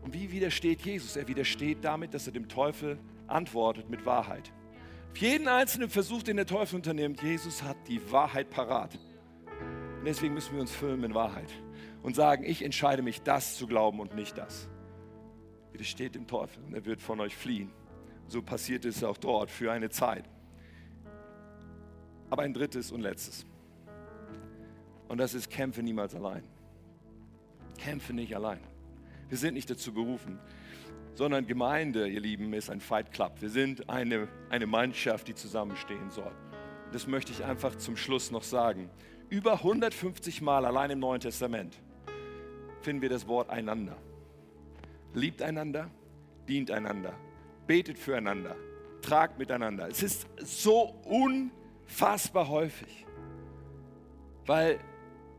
Und 0.00 0.14
wie 0.14 0.32
widersteht 0.32 0.80
Jesus? 0.80 1.16
Er 1.16 1.28
widersteht 1.28 1.84
damit, 1.84 2.14
dass 2.14 2.26
er 2.26 2.32
dem 2.32 2.48
Teufel 2.48 2.98
antwortet 3.26 3.90
mit 3.90 4.06
Wahrheit. 4.06 4.50
Auf 5.12 5.18
jeden 5.18 5.48
einzelnen 5.48 5.90
Versuch, 5.90 6.22
den 6.22 6.38
der 6.38 6.46
Teufel 6.46 6.76
unternimmt, 6.76 7.22
Jesus 7.22 7.62
hat 7.62 7.76
die 7.88 8.00
Wahrheit 8.10 8.48
parat. 8.48 8.98
Und 9.98 10.06
deswegen 10.06 10.32
müssen 10.32 10.54
wir 10.54 10.62
uns 10.62 10.72
füllen 10.72 11.02
mit 11.02 11.12
Wahrheit 11.12 11.50
und 12.02 12.16
sagen, 12.16 12.44
ich 12.44 12.64
entscheide 12.64 13.02
mich, 13.02 13.20
das 13.20 13.58
zu 13.58 13.66
glauben 13.66 14.00
und 14.00 14.14
nicht 14.14 14.38
das. 14.38 14.70
Widersteht 15.72 16.14
dem 16.14 16.26
Teufel 16.26 16.64
und 16.64 16.72
er 16.72 16.86
wird 16.86 17.02
von 17.02 17.20
euch 17.20 17.36
fliehen. 17.36 17.70
So 18.28 18.40
passiert 18.40 18.86
es 18.86 19.04
auch 19.04 19.18
dort 19.18 19.50
für 19.50 19.70
eine 19.70 19.90
Zeit. 19.90 20.24
Aber 22.34 22.42
ein 22.42 22.52
drittes 22.52 22.90
und 22.90 23.00
letztes. 23.00 23.46
Und 25.06 25.18
das 25.18 25.34
ist, 25.34 25.48
kämpfe 25.48 25.84
niemals 25.84 26.16
allein. 26.16 26.42
Kämpfe 27.78 28.12
nicht 28.12 28.34
allein. 28.34 28.58
Wir 29.28 29.38
sind 29.38 29.54
nicht 29.54 29.70
dazu 29.70 29.94
berufen, 29.94 30.40
sondern 31.14 31.46
Gemeinde, 31.46 32.08
ihr 32.08 32.18
Lieben, 32.18 32.52
ist 32.52 32.70
ein 32.70 32.80
Fight 32.80 33.12
Club. 33.12 33.36
Wir 33.38 33.50
sind 33.50 33.88
eine, 33.88 34.26
eine 34.50 34.66
Mannschaft, 34.66 35.28
die 35.28 35.36
zusammenstehen 35.36 36.10
soll. 36.10 36.32
Das 36.90 37.06
möchte 37.06 37.30
ich 37.30 37.44
einfach 37.44 37.76
zum 37.76 37.96
Schluss 37.96 38.32
noch 38.32 38.42
sagen. 38.42 38.90
Über 39.28 39.52
150 39.52 40.42
Mal 40.42 40.66
allein 40.66 40.90
im 40.90 40.98
Neuen 40.98 41.20
Testament 41.20 41.76
finden 42.80 43.00
wir 43.00 43.10
das 43.10 43.28
Wort 43.28 43.48
einander. 43.48 43.96
Liebt 45.12 45.40
einander, 45.40 45.88
dient 46.48 46.72
einander, 46.72 47.14
betet 47.68 47.96
füreinander, 47.96 48.56
tragt 49.02 49.38
miteinander. 49.38 49.86
Es 49.86 50.02
ist 50.02 50.26
so 50.42 51.00
unfassbar 51.84 52.48
häufig, 52.48 53.06
weil 54.46 54.78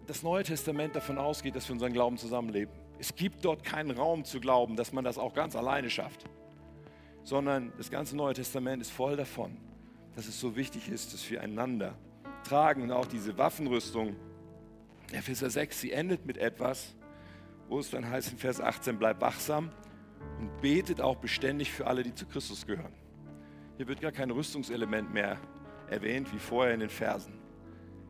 das 0.08 0.24
Neue 0.24 0.44
Testament 0.44 0.96
davon 0.96 1.18
ausgeht, 1.18 1.56
dass 1.56 1.68
wir 1.68 1.74
unseren 1.74 1.94
Glauben 1.94 2.18
zusammenleben. 2.18 2.74
Es 3.00 3.16
gibt 3.16 3.44
dort 3.44 3.64
keinen 3.64 3.92
Raum 3.92 4.24
zu 4.24 4.40
glauben, 4.40 4.76
dass 4.76 4.94
man 4.94 5.04
das 5.04 5.18
auch 5.18 5.34
ganz 5.34 5.56
alleine 5.56 5.90
schafft, 5.90 6.26
sondern 7.24 7.74
das 7.78 7.90
ganze 7.90 8.16
Neue 8.16 8.34
Testament 8.34 8.82
ist 8.82 8.92
voll 8.92 9.18
davon, 9.18 9.58
dass 10.16 10.28
es 10.28 10.40
so 10.40 10.56
wichtig 10.56 10.90
ist, 10.90 11.14
dass 11.14 11.30
wir 11.30 11.42
einander 11.42 11.96
tragen 12.44 12.84
und 12.84 12.92
auch 12.92 13.08
diese 13.08 13.38
Waffenrüstung. 13.38 14.16
Epheser 15.12 15.50
6, 15.50 15.82
sie 15.82 15.92
endet 15.92 16.26
mit 16.26 16.38
etwas, 16.38 16.96
wo 17.68 17.80
es 17.80 17.90
dann 17.90 18.10
heißt 18.10 18.32
in 18.32 18.38
Vers 18.38 18.62
18, 18.62 18.98
bleibt 18.98 19.22
wachsam 19.22 19.72
und 20.40 20.62
betet 20.62 21.02
auch 21.02 21.18
beständig 21.18 21.72
für 21.72 21.88
alle, 21.88 22.04
die 22.04 22.14
zu 22.14 22.26
Christus 22.26 22.66
gehören. 22.66 22.94
Hier 23.78 23.88
wird 23.88 24.00
gar 24.00 24.12
kein 24.12 24.32
Rüstungselement 24.32 25.14
mehr 25.14 25.38
erwähnt 25.90 26.34
wie 26.34 26.40
vorher 26.40 26.74
in 26.74 26.80
den 26.80 26.90
Versen, 26.90 27.34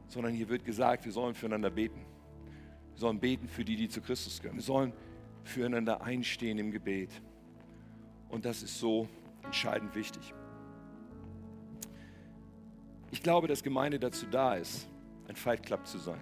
sondern 0.08 0.34
hier 0.34 0.50
wird 0.50 0.66
gesagt, 0.66 1.06
wir 1.06 1.12
sollen 1.12 1.34
füreinander 1.34 1.70
beten. 1.70 2.06
Wir 2.94 3.00
sollen 3.00 3.20
beten 3.20 3.48
für 3.48 3.66
die, 3.66 3.76
die 3.76 3.90
zu 3.90 4.02
Christus 4.02 4.42
gehören. 4.42 4.58
Wir 4.58 4.64
sollen 4.64 4.94
füreinander 5.44 6.02
einstehen 6.02 6.58
im 6.58 6.72
Gebet. 6.72 7.10
Und 8.30 8.46
das 8.46 8.64
ist 8.64 8.80
so 8.80 9.08
entscheidend 9.44 9.96
wichtig. 9.96 10.34
Ich 13.12 13.22
glaube, 13.22 13.48
dass 13.48 13.64
Gemeinde 13.64 14.00
dazu 14.00 14.26
da 14.26 14.56
ist, 14.56 14.88
ein 15.28 15.36
Fight 15.36 15.64
Club 15.64 15.86
zu 15.88 15.98
sein. 15.98 16.22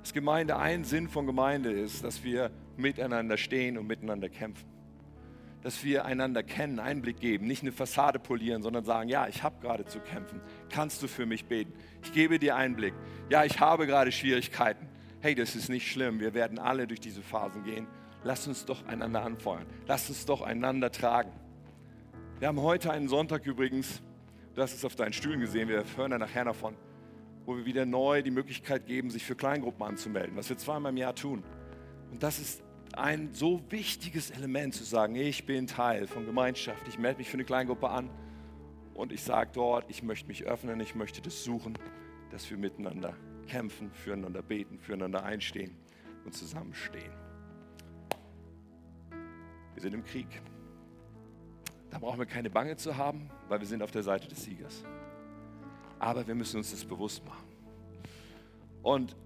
Dass 0.00 0.12
Gemeinde 0.12 0.56
ein 0.56 0.84
Sinn 0.84 1.08
von 1.08 1.26
Gemeinde 1.26 1.70
ist, 1.70 2.02
dass 2.04 2.24
wir 2.24 2.50
miteinander 2.76 3.36
stehen 3.36 3.78
und 3.78 3.86
miteinander 3.86 4.28
kämpfen. 4.28 4.71
Dass 5.62 5.84
wir 5.84 6.04
einander 6.04 6.42
kennen, 6.42 6.80
Einblick 6.80 7.20
geben, 7.20 7.46
nicht 7.46 7.62
eine 7.62 7.72
Fassade 7.72 8.18
polieren, 8.18 8.62
sondern 8.62 8.84
sagen, 8.84 9.08
ja, 9.08 9.28
ich 9.28 9.42
habe 9.42 9.60
gerade 9.60 9.84
zu 9.84 10.00
kämpfen. 10.00 10.40
Kannst 10.70 11.02
du 11.02 11.08
für 11.08 11.24
mich 11.24 11.44
beten? 11.44 11.72
Ich 12.02 12.12
gebe 12.12 12.38
dir 12.38 12.56
Einblick. 12.56 12.94
Ja, 13.30 13.44
ich 13.44 13.60
habe 13.60 13.86
gerade 13.86 14.10
Schwierigkeiten 14.10 14.88
hey, 15.22 15.36
das 15.36 15.54
ist 15.54 15.68
nicht 15.68 15.90
schlimm, 15.90 16.18
wir 16.18 16.34
werden 16.34 16.58
alle 16.58 16.86
durch 16.86 17.00
diese 17.00 17.22
Phasen 17.22 17.62
gehen. 17.62 17.86
Lass 18.24 18.46
uns 18.48 18.64
doch 18.64 18.84
einander 18.86 19.22
anfeuern. 19.22 19.66
Lass 19.86 20.08
uns 20.08 20.26
doch 20.26 20.42
einander 20.42 20.90
tragen. 20.90 21.30
Wir 22.40 22.48
haben 22.48 22.60
heute 22.60 22.90
einen 22.90 23.08
Sonntag 23.08 23.46
übrigens, 23.46 24.02
du 24.54 24.62
hast 24.62 24.74
es 24.74 24.84
auf 24.84 24.96
deinen 24.96 25.12
Stühlen 25.12 25.40
gesehen, 25.40 25.68
wir 25.68 25.84
hören 25.96 26.10
da 26.10 26.18
nachher 26.18 26.44
davon, 26.44 26.74
wo 27.46 27.56
wir 27.56 27.64
wieder 27.64 27.86
neu 27.86 28.22
die 28.22 28.32
Möglichkeit 28.32 28.86
geben, 28.86 29.10
sich 29.10 29.24
für 29.24 29.36
Kleingruppen 29.36 29.86
anzumelden, 29.86 30.36
was 30.36 30.48
wir 30.48 30.58
zweimal 30.58 30.90
im 30.90 30.96
Jahr 30.96 31.14
tun. 31.14 31.44
Und 32.10 32.22
das 32.24 32.40
ist 32.40 32.62
ein 32.94 33.32
so 33.32 33.60
wichtiges 33.70 34.30
Element 34.30 34.74
zu 34.74 34.84
sagen, 34.84 35.14
ich 35.14 35.46
bin 35.46 35.66
Teil 35.66 36.06
von 36.06 36.26
Gemeinschaft, 36.26 36.86
ich 36.88 36.98
melde 36.98 37.18
mich 37.18 37.28
für 37.28 37.34
eine 37.34 37.44
Kleingruppe 37.44 37.88
an 37.88 38.10
und 38.94 39.12
ich 39.12 39.22
sage 39.22 39.50
dort, 39.54 39.88
ich 39.88 40.02
möchte 40.02 40.28
mich 40.28 40.44
öffnen, 40.44 40.80
ich 40.80 40.94
möchte 40.94 41.22
das 41.22 41.44
suchen, 41.44 41.78
dass 42.30 42.50
wir 42.50 42.58
miteinander 42.58 43.16
kämpfen, 43.46 43.90
füreinander 43.92 44.42
beten, 44.42 44.78
füreinander 44.78 45.24
einstehen 45.24 45.76
und 46.24 46.34
zusammenstehen. 46.34 47.12
Wir 49.74 49.82
sind 49.82 49.94
im 49.94 50.04
Krieg. 50.04 50.42
Da 51.90 51.98
brauchen 51.98 52.18
wir 52.18 52.26
keine 52.26 52.50
Bange 52.50 52.76
zu 52.76 52.96
haben, 52.96 53.30
weil 53.48 53.60
wir 53.60 53.66
sind 53.66 53.82
auf 53.82 53.90
der 53.90 54.02
Seite 54.02 54.28
des 54.28 54.44
Siegers. 54.44 54.84
Aber 55.98 56.26
wir 56.26 56.34
müssen 56.34 56.56
uns 56.58 56.70
das 56.70 56.84
bewusst 56.84 57.24
machen. 57.24 57.46
Und 58.82 59.16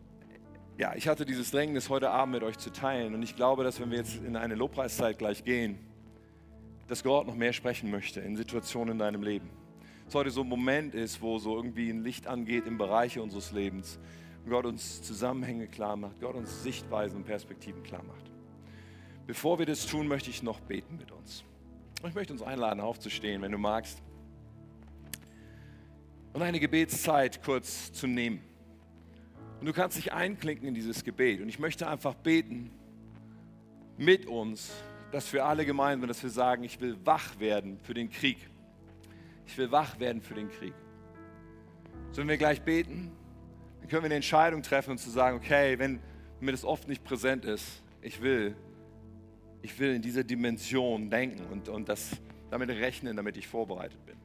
ja, 0.78 0.94
ich 0.94 1.08
hatte 1.08 1.24
dieses 1.24 1.50
Drängnis 1.50 1.88
heute 1.88 2.10
Abend 2.10 2.34
mit 2.34 2.42
euch 2.42 2.58
zu 2.58 2.70
teilen. 2.70 3.14
Und 3.14 3.22
ich 3.22 3.36
glaube, 3.36 3.64
dass 3.64 3.80
wenn 3.80 3.90
wir 3.90 3.98
jetzt 3.98 4.16
in 4.16 4.36
eine 4.36 4.54
Lobpreiszeit 4.54 5.18
gleich 5.18 5.44
gehen, 5.44 5.78
dass 6.88 7.02
Gott 7.02 7.26
noch 7.26 7.34
mehr 7.34 7.52
sprechen 7.52 7.90
möchte 7.90 8.20
in 8.20 8.36
Situationen 8.36 8.92
in 8.92 8.98
deinem 8.98 9.22
Leben 9.22 9.50
es 10.08 10.14
heute 10.14 10.30
so 10.30 10.42
ein 10.42 10.48
Moment 10.48 10.94
ist, 10.94 11.20
wo 11.20 11.38
so 11.38 11.56
irgendwie 11.56 11.90
ein 11.90 12.02
Licht 12.02 12.26
angeht 12.26 12.66
im 12.66 12.78
Bereich 12.78 13.18
unseres 13.18 13.52
Lebens 13.52 13.98
und 14.44 14.50
Gott 14.50 14.64
uns 14.64 15.02
Zusammenhänge 15.02 15.66
klar 15.66 15.96
macht, 15.96 16.20
Gott 16.20 16.36
uns 16.36 16.62
Sichtweisen 16.62 17.16
und 17.16 17.24
Perspektiven 17.24 17.82
klar 17.82 18.04
macht. 18.04 18.30
Bevor 19.26 19.58
wir 19.58 19.66
das 19.66 19.86
tun, 19.86 20.06
möchte 20.06 20.30
ich 20.30 20.42
noch 20.42 20.60
beten 20.60 20.96
mit 20.96 21.10
uns. 21.10 21.42
Ich 22.06 22.14
möchte 22.14 22.32
uns 22.32 22.42
einladen, 22.42 22.80
aufzustehen, 22.80 23.42
wenn 23.42 23.50
du 23.50 23.58
magst, 23.58 24.00
und 26.32 26.42
eine 26.42 26.60
Gebetszeit 26.60 27.42
kurz 27.42 27.92
zu 27.92 28.06
nehmen. 28.06 28.40
Und 29.60 29.66
du 29.66 29.72
kannst 29.72 29.96
dich 29.96 30.12
einklinken 30.12 30.68
in 30.68 30.74
dieses 30.74 31.04
Gebet. 31.04 31.40
Und 31.40 31.48
ich 31.48 31.58
möchte 31.58 31.88
einfach 31.88 32.14
beten 32.14 32.70
mit 33.96 34.26
uns, 34.26 34.72
dass 35.12 35.32
wir 35.32 35.46
alle 35.46 35.64
gemeinsam, 35.64 36.08
dass 36.08 36.22
wir 36.22 36.30
sagen, 36.30 36.64
ich 36.64 36.80
will 36.80 36.96
wach 37.04 37.38
werden 37.38 37.78
für 37.82 37.94
den 37.94 38.10
Krieg 38.10 38.38
ich 39.46 39.56
will 39.56 39.70
wach 39.70 39.98
werden 39.98 40.20
für 40.20 40.34
den 40.34 40.50
Krieg. 40.50 40.74
Sollen 42.10 42.28
wir 42.28 42.36
gleich 42.36 42.62
beten? 42.62 43.12
Dann 43.80 43.88
können 43.88 44.02
wir 44.02 44.06
eine 44.06 44.16
Entscheidung 44.16 44.62
treffen 44.62 44.92
und 44.92 44.98
zu 44.98 45.10
sagen, 45.10 45.36
okay, 45.36 45.78
wenn 45.78 46.00
mir 46.40 46.52
das 46.52 46.64
oft 46.64 46.88
nicht 46.88 47.04
präsent 47.04 47.44
ist, 47.44 47.82
ich 48.02 48.20
will, 48.20 48.54
ich 49.62 49.78
will 49.78 49.94
in 49.94 50.02
dieser 50.02 50.24
Dimension 50.24 51.10
denken 51.10 51.44
und, 51.50 51.68
und 51.68 51.88
das 51.88 52.10
damit 52.50 52.70
rechnen, 52.70 53.16
damit 53.16 53.36
ich 53.36 53.46
vorbereitet 53.46 54.04
bin. 54.06 54.16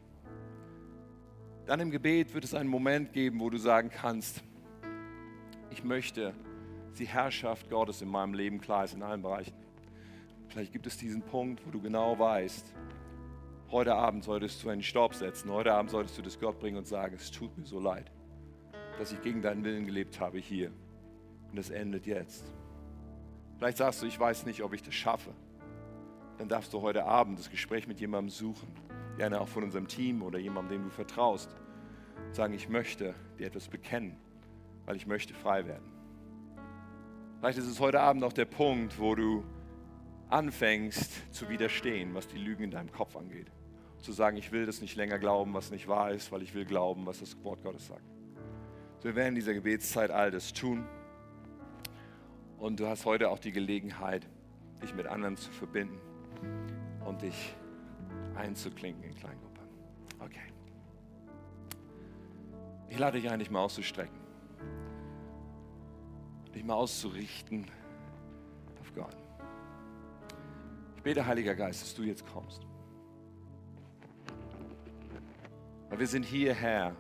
Dann 1.66 1.80
im 1.80 1.92
Gebet 1.92 2.34
wird 2.34 2.44
es 2.44 2.54
einen 2.54 2.70
Moment 2.70 3.14
geben, 3.14 3.40
wo 3.40 3.50
du 3.50 3.58
sagen 3.58 3.90
kannst, 3.90 4.44
ich 5.72 5.84
möchte 5.84 6.34
die 7.00 7.08
Herrschaft 7.08 7.70
Gottes 7.70 8.02
in 8.02 8.10
meinem 8.10 8.34
Leben 8.34 8.60
klar 8.60 8.84
ist, 8.84 8.94
in 8.94 9.02
allen 9.02 9.22
Bereichen. 9.22 9.56
Vielleicht 10.50 10.74
gibt 10.74 10.86
es 10.86 10.98
diesen 10.98 11.22
Punkt, 11.22 11.66
wo 11.66 11.72
du 11.72 11.82
genau 11.82 12.20
weißt, 12.20 12.74
heute 13.72 13.96
Abend 13.96 14.24
solltest 14.24 14.62
du 14.64 14.70
einen 14.70 14.84
Stopp 14.84 15.16
setzen, 15.16 15.50
heute 15.50 15.74
Abend 15.74 15.90
solltest 15.90 16.18
du 16.18 16.22
das 16.22 16.40
Gott 16.40 16.60
bringen 16.60 16.78
und 16.78 16.88
sagen, 16.88 17.16
es 17.16 17.32
tut 17.32 17.58
mir 17.58 17.66
so 17.66 17.80
leid, 17.80 18.12
dass 19.00 19.14
ich 19.14 19.22
gegen 19.22 19.42
deinen 19.42 19.64
Willen 19.64 19.86
gelebt 19.86 20.20
habe 20.20 20.40
hier. 20.40 20.72
Und 21.52 21.58
es 21.58 21.70
endet 21.70 22.06
jetzt. 22.06 22.54
Vielleicht 23.58 23.78
sagst 23.78 24.02
du, 24.02 24.06
ich 24.06 24.20
weiß 24.20 24.46
nicht, 24.46 24.64
ob 24.64 24.74
ich 24.74 24.84
das 24.84 24.94
schaffe. 24.94 25.32
Dann 26.38 26.50
darfst 26.50 26.74
du 26.74 26.82
heute 26.82 27.06
Abend 27.06 27.40
das 27.40 27.50
Gespräch 27.50 27.88
mit 27.88 28.00
jemandem 28.00 28.30
suchen, 28.30 28.68
gerne 29.18 29.40
auch 29.40 29.48
von 29.48 29.64
unserem 29.64 29.88
Team 29.88 30.22
oder 30.22 30.40
jemandem, 30.40 30.80
dem 30.80 30.84
du 30.86 30.90
vertraust. 30.90 31.56
Und 32.26 32.36
sagen, 32.36 32.54
ich 32.54 32.68
möchte 32.68 33.16
dir 33.38 33.48
etwas 33.48 33.68
bekennen, 33.68 34.18
weil 34.86 34.96
ich 34.96 35.08
möchte 35.08 35.34
frei 35.34 35.66
werden. 35.66 35.92
Vielleicht 37.40 37.58
ist 37.58 37.68
es 37.68 37.80
heute 37.80 38.02
Abend 38.02 38.24
auch 38.24 38.34
der 38.34 38.46
Punkt, 38.46 39.00
wo 39.00 39.16
du 39.16 39.44
anfängst 40.30 41.34
zu 41.34 41.50
widerstehen, 41.50 42.14
was 42.14 42.28
die 42.28 42.38
Lügen 42.38 42.64
in 42.64 42.72
deinem 42.72 42.92
Kopf 42.92 43.16
angeht. 43.16 43.52
Zu 44.00 44.12
sagen, 44.12 44.38
ich 44.38 44.52
will 44.52 44.66
das 44.66 44.82
nicht 44.82 44.96
länger 44.96 45.20
glauben, 45.20 45.54
was 45.54 45.72
nicht 45.72 45.88
wahr 45.88 46.12
ist, 46.12 46.32
weil 46.32 46.42
ich 46.42 46.54
will 46.54 46.66
glauben, 46.66 47.06
was 47.06 47.20
das 47.20 47.36
Wort 47.44 47.64
Gottes 47.64 47.88
sagt. 47.88 48.06
Wir 49.02 49.16
werden 49.16 49.30
in 49.30 49.36
dieser 49.36 49.54
Gebetszeit 49.54 50.12
all 50.12 50.32
das 50.32 50.54
tun. 50.54 50.86
Und 52.58 52.80
du 52.80 52.88
hast 52.88 53.06
heute 53.06 53.30
auch 53.30 53.40
die 53.40 53.52
Gelegenheit, 53.52 54.28
dich 54.82 54.94
mit 54.94 55.08
anderen 55.08 55.36
zu 55.36 55.52
verbinden 55.52 56.00
und 57.06 57.24
dich 57.24 57.56
einzuklinken 58.36 59.04
in 59.04 59.16
Kleingruppe. 59.16 59.62
Okay. 60.20 60.54
Ich 62.90 63.00
lade 63.00 63.20
dich 63.20 63.30
ein, 63.30 63.40
dich 63.40 63.50
mal 63.50 63.62
auszustrecken. 63.62 64.21
Dich 66.54 66.64
mal 66.64 66.74
auszurichten 66.74 67.66
auf 68.80 68.94
Gott. 68.94 69.16
Ich 70.98 71.04
bete, 71.04 71.26
Heiliger 71.26 71.56
Geist, 71.56 71.82
dass 71.82 71.96
du 71.96 72.04
jetzt 72.04 72.26
kommst. 72.32 72.66
Weil 75.90 76.00
wir 76.00 76.08
sind 76.08 76.26
hierher, 76.26 76.96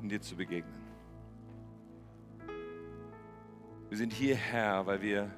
um 0.00 0.08
dir 0.08 0.20
zu 0.20 0.36
begegnen. 0.36 0.82
Wir 3.88 3.98
sind 3.98 4.12
hierher, 4.12 4.86
weil 4.86 5.02
wir 5.02 5.30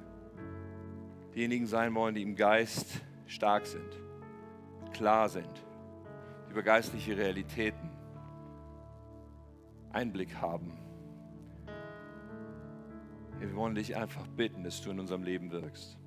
diejenigen 1.35 1.67
sein 1.67 1.93
wollen, 1.93 2.15
die 2.15 2.21
im 2.21 2.35
Geist 2.35 3.01
stark 3.27 3.65
sind, 3.65 3.99
klar 4.93 5.27
sind, 5.27 5.65
über 6.49 6.63
geistliche 6.63 7.17
Realitäten 7.17 7.89
Einblick 9.91 10.35
haben. 10.35 10.84
Wir 13.45 13.55
wollen 13.55 13.75
dich 13.75 13.95
einfach 13.95 14.25
bitten, 14.27 14.63
dass 14.63 14.81
du 14.81 14.89
in 14.89 14.99
unserem 14.99 15.23
Leben 15.23 15.51
wirkst. 15.51 15.97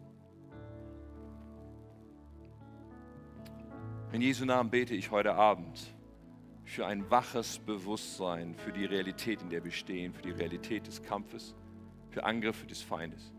In 4.12 4.20
Jesu 4.20 4.44
Namen 4.44 4.70
bete 4.70 4.94
ich 4.94 5.11
heute 5.11 5.35
Abend 5.35 5.94
für 6.64 6.87
ein 6.87 7.09
waches 7.11 7.59
Bewusstsein 7.61 8.55
für 8.57 8.72
die 8.72 8.85
Realität, 8.85 9.40
in 9.40 9.51
der 9.51 9.62
wir 9.62 9.70
stehen, 9.70 10.12
für 10.12 10.22
die 10.22 10.33
Realität 10.33 10.87
des 10.87 11.03
Kampfes, 11.03 11.55
für 12.11 12.24
Angriffe 12.24 12.66
des 12.66 12.83
Feindes. 12.83 13.33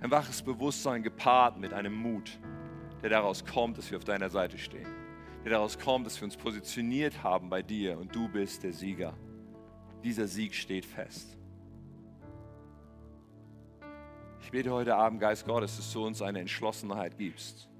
Ein 0.00 0.10
waches 0.10 0.42
Bewusstsein 0.42 1.02
gepaart 1.02 1.58
mit 1.58 1.74
einem 1.74 1.94
Mut, 1.94 2.40
der 3.02 3.10
daraus 3.10 3.44
kommt, 3.44 3.76
dass 3.76 3.90
wir 3.90 3.98
auf 3.98 4.04
deiner 4.04 4.30
Seite 4.30 4.56
stehen. 4.56 4.88
Der 5.44 5.52
daraus 5.52 5.78
kommt, 5.78 6.06
dass 6.06 6.18
wir 6.18 6.24
uns 6.24 6.36
positioniert 6.36 7.22
haben 7.22 7.50
bei 7.50 7.62
dir 7.62 7.98
und 7.98 8.14
du 8.14 8.28
bist 8.28 8.62
der 8.62 8.72
Sieger. 8.72 9.14
Dieser 10.02 10.26
Sieg 10.26 10.54
steht 10.54 10.86
fest. 10.86 11.36
Bete 14.52 14.70
heute 14.70 14.94
Abend, 14.94 15.18
Geist 15.18 15.46
Gottes, 15.46 15.78
dass 15.78 15.90
du 15.94 16.06
uns 16.06 16.20
eine 16.20 16.40
Entschlossenheit 16.40 17.16
gibst, 17.16 17.70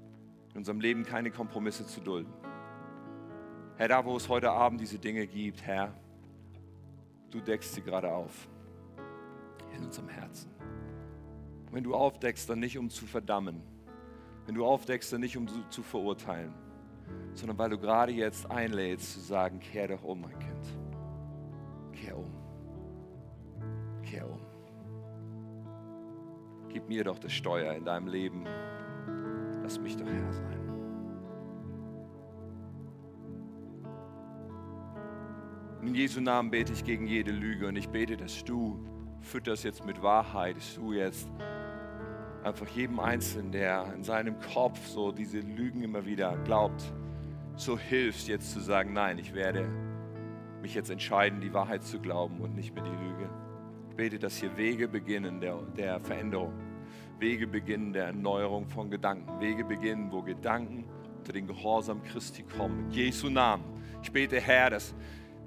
in 0.53 0.57
unserem 0.57 0.79
Leben 0.79 1.03
keine 1.03 1.29
Kompromisse 1.29 1.85
zu 1.85 2.01
dulden. 2.01 2.33
Herr, 3.77 3.89
da 3.89 4.03
wo 4.03 4.17
es 4.17 4.27
heute 4.27 4.49
Abend 4.51 4.81
diese 4.81 4.97
Dinge 4.97 5.27
gibt, 5.27 5.61
Herr, 5.61 5.93
du 7.29 7.39
deckst 7.41 7.75
sie 7.75 7.81
gerade 7.83 8.11
auf 8.11 8.49
in 9.75 9.85
unserem 9.85 10.09
Herzen. 10.09 10.49
Wenn 11.71 11.83
du 11.83 11.93
aufdeckst, 11.93 12.49
dann 12.49 12.59
nicht 12.59 12.77
um 12.79 12.89
zu 12.89 13.05
verdammen, 13.05 13.61
wenn 14.47 14.55
du 14.55 14.65
aufdeckst, 14.65 15.13
dann 15.13 15.21
nicht 15.21 15.37
um 15.37 15.47
zu 15.69 15.83
verurteilen, 15.83 16.55
sondern 17.35 17.59
weil 17.59 17.69
du 17.69 17.77
gerade 17.77 18.13
jetzt 18.13 18.49
einlädst 18.49 19.13
zu 19.13 19.19
sagen, 19.19 19.59
kehr 19.59 19.89
doch 19.89 20.03
um, 20.03 20.21
mein 20.21 20.39
Kind. 20.39 20.65
Kehr 21.91 22.17
um. 22.17 22.31
Kehr 24.01 24.27
um. 24.27 24.52
Gib 26.73 26.89
mir 26.89 27.03
doch 27.03 27.19
das 27.19 27.31
Steuer 27.31 27.75
in 27.75 27.85
deinem 27.85 28.07
Leben. 28.07 28.45
Lass 29.61 29.79
mich 29.79 29.95
doch 29.95 30.07
Herr 30.07 30.33
sein. 30.33 30.59
In 35.83 35.93
Jesu 35.93 36.19
Namen 36.19 36.49
bete 36.49 36.73
ich 36.73 36.83
gegen 36.83 37.05
jede 37.05 37.31
Lüge 37.31 37.67
und 37.67 37.75
ich 37.75 37.89
bete, 37.89 38.17
dass 38.17 38.43
du 38.43 38.83
fütterst 39.21 39.63
jetzt 39.63 39.85
mit 39.85 40.01
Wahrheit, 40.01 40.57
dass 40.57 40.73
du 40.73 40.93
jetzt 40.93 41.29
einfach 42.43 42.67
jedem 42.69 42.99
Einzelnen, 42.99 43.51
der 43.51 43.93
in 43.93 44.03
seinem 44.03 44.39
Kopf 44.39 44.87
so 44.87 45.11
diese 45.11 45.41
Lügen 45.41 45.83
immer 45.83 46.05
wieder 46.07 46.37
glaubt, 46.43 46.83
so 47.55 47.77
hilfst 47.77 48.27
jetzt 48.27 48.51
zu 48.51 48.59
sagen, 48.59 48.93
nein, 48.93 49.19
ich 49.19 49.35
werde 49.35 49.69
mich 50.63 50.73
jetzt 50.73 50.89
entscheiden, 50.89 51.39
die 51.39 51.53
Wahrheit 51.53 51.83
zu 51.83 51.99
glauben 51.99 52.41
und 52.41 52.55
nicht 52.55 52.73
mehr 52.73 52.83
die 52.83 52.89
Lüge. 52.89 53.29
Ich 53.89 53.95
bete, 53.95 54.17
dass 54.17 54.37
hier 54.37 54.57
Wege 54.57 54.87
beginnen 54.87 55.39
der, 55.39 55.61
der 55.77 55.99
Veränderung, 55.99 56.51
Wege 57.23 57.47
beginnen 57.47 57.93
der 57.93 58.07
Erneuerung 58.07 58.67
von 58.67 58.91
Gedanken, 58.91 59.39
Wege 59.39 59.63
beginnen, 59.63 60.11
wo 60.11 60.21
Gedanken 60.21 60.83
unter 61.19 61.31
den 61.31 61.47
Gehorsam 61.47 62.03
Christi 62.03 62.43
kommen. 62.43 62.87
In 62.87 62.91
Jesu 62.91 63.29
Namen. 63.29 63.63
Ich 64.03 64.11
bete, 64.11 64.41
Herr, 64.41 64.69
dass 64.69 64.93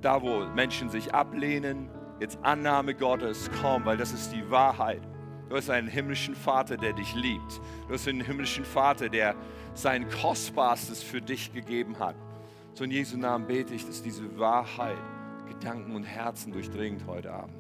da, 0.01 0.23
wo 0.23 0.47
Menschen 0.55 0.89
sich 0.89 1.12
ablehnen, 1.12 1.91
jetzt 2.19 2.39
Annahme 2.43 2.95
Gottes 2.95 3.51
kommt, 3.61 3.85
weil 3.85 3.99
das 3.99 4.15
ist 4.15 4.33
die 4.33 4.51
Wahrheit. 4.51 5.03
Du 5.51 5.57
hast 5.57 5.69
einen 5.69 5.87
himmlischen 5.87 6.35
Vater, 6.35 6.79
der 6.79 6.95
dich 6.95 7.15
liebt. 7.15 7.61
Du 7.89 7.93
hast 7.93 8.09
einen 8.09 8.23
himmlischen 8.23 8.65
Vater, 8.65 9.11
der 9.11 9.35
sein 9.75 10.09
Kostbarstes 10.09 11.03
für 11.03 11.21
dich 11.21 11.53
gegeben 11.53 11.99
hat. 11.99 12.17
So 12.73 12.85
in 12.85 12.91
Jesu 12.91 13.19
Namen 13.19 13.47
bete 13.47 13.75
ich, 13.75 13.85
dass 13.85 14.03
diese 14.03 14.39
Wahrheit 14.39 14.97
Gedanken 15.47 15.95
und 15.95 16.05
Herzen 16.05 16.55
durchdringt 16.55 17.07
heute 17.07 17.35
Abend. 17.35 17.59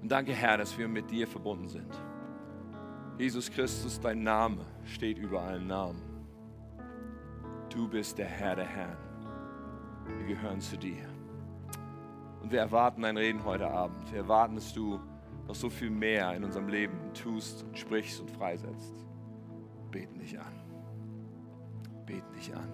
Und 0.00 0.10
danke, 0.10 0.32
Herr, 0.32 0.56
dass 0.56 0.78
wir 0.78 0.88
mit 0.88 1.10
dir 1.10 1.28
verbunden 1.28 1.68
sind. 1.68 1.92
Jesus 3.18 3.50
Christus, 3.50 4.00
dein 4.00 4.22
Name 4.22 4.64
steht 4.84 5.18
über 5.18 5.42
allen 5.42 5.66
Namen. 5.66 6.00
Du 7.68 7.86
bist 7.86 8.18
der 8.18 8.26
Herr 8.26 8.56
der 8.56 8.66
Herren. 8.66 8.96
Wir 10.18 10.34
gehören 10.34 10.60
zu 10.60 10.76
dir. 10.76 11.06
Und 12.42 12.50
wir 12.50 12.60
erwarten 12.60 13.02
dein 13.02 13.16
Reden 13.16 13.44
heute 13.44 13.70
Abend. 13.70 14.10
Wir 14.10 14.20
erwarten, 14.20 14.56
dass 14.56 14.72
du 14.72 14.98
noch 15.46 15.54
so 15.54 15.68
viel 15.68 15.90
mehr 15.90 16.34
in 16.34 16.44
unserem 16.44 16.68
Leben 16.68 17.12
tust 17.14 17.64
und 17.64 17.78
sprichst 17.78 18.20
und 18.20 18.30
freisetzt. 18.30 18.94
Beten 19.90 20.18
dich 20.18 20.38
an. 20.40 20.54
Beten 22.06 22.32
dich 22.34 22.54
an. 22.54 22.68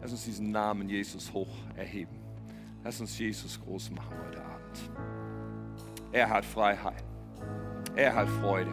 Lass 0.00 0.12
uns 0.12 0.24
diesen 0.24 0.50
Namen 0.50 0.88
Jesus 0.88 1.32
hoch 1.32 1.54
erheben. 1.76 2.18
Lass 2.82 3.00
uns 3.00 3.18
Jesus 3.18 3.60
groß 3.60 3.90
machen 3.90 4.16
heute 4.26 4.42
Abend. 4.44 4.90
Er 6.12 6.30
hat 6.30 6.44
Freiheit. 6.44 7.04
Er 7.96 8.14
hat 8.14 8.28
Freude. 8.28 8.72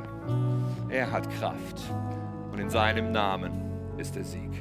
Er 0.89 1.09
hat 1.09 1.29
Kraft. 1.39 1.79
Und 2.51 2.59
in 2.59 2.69
seinem 2.69 3.13
Namen 3.13 3.53
ist 3.97 4.17
der 4.17 4.25
Sieg. 4.25 4.51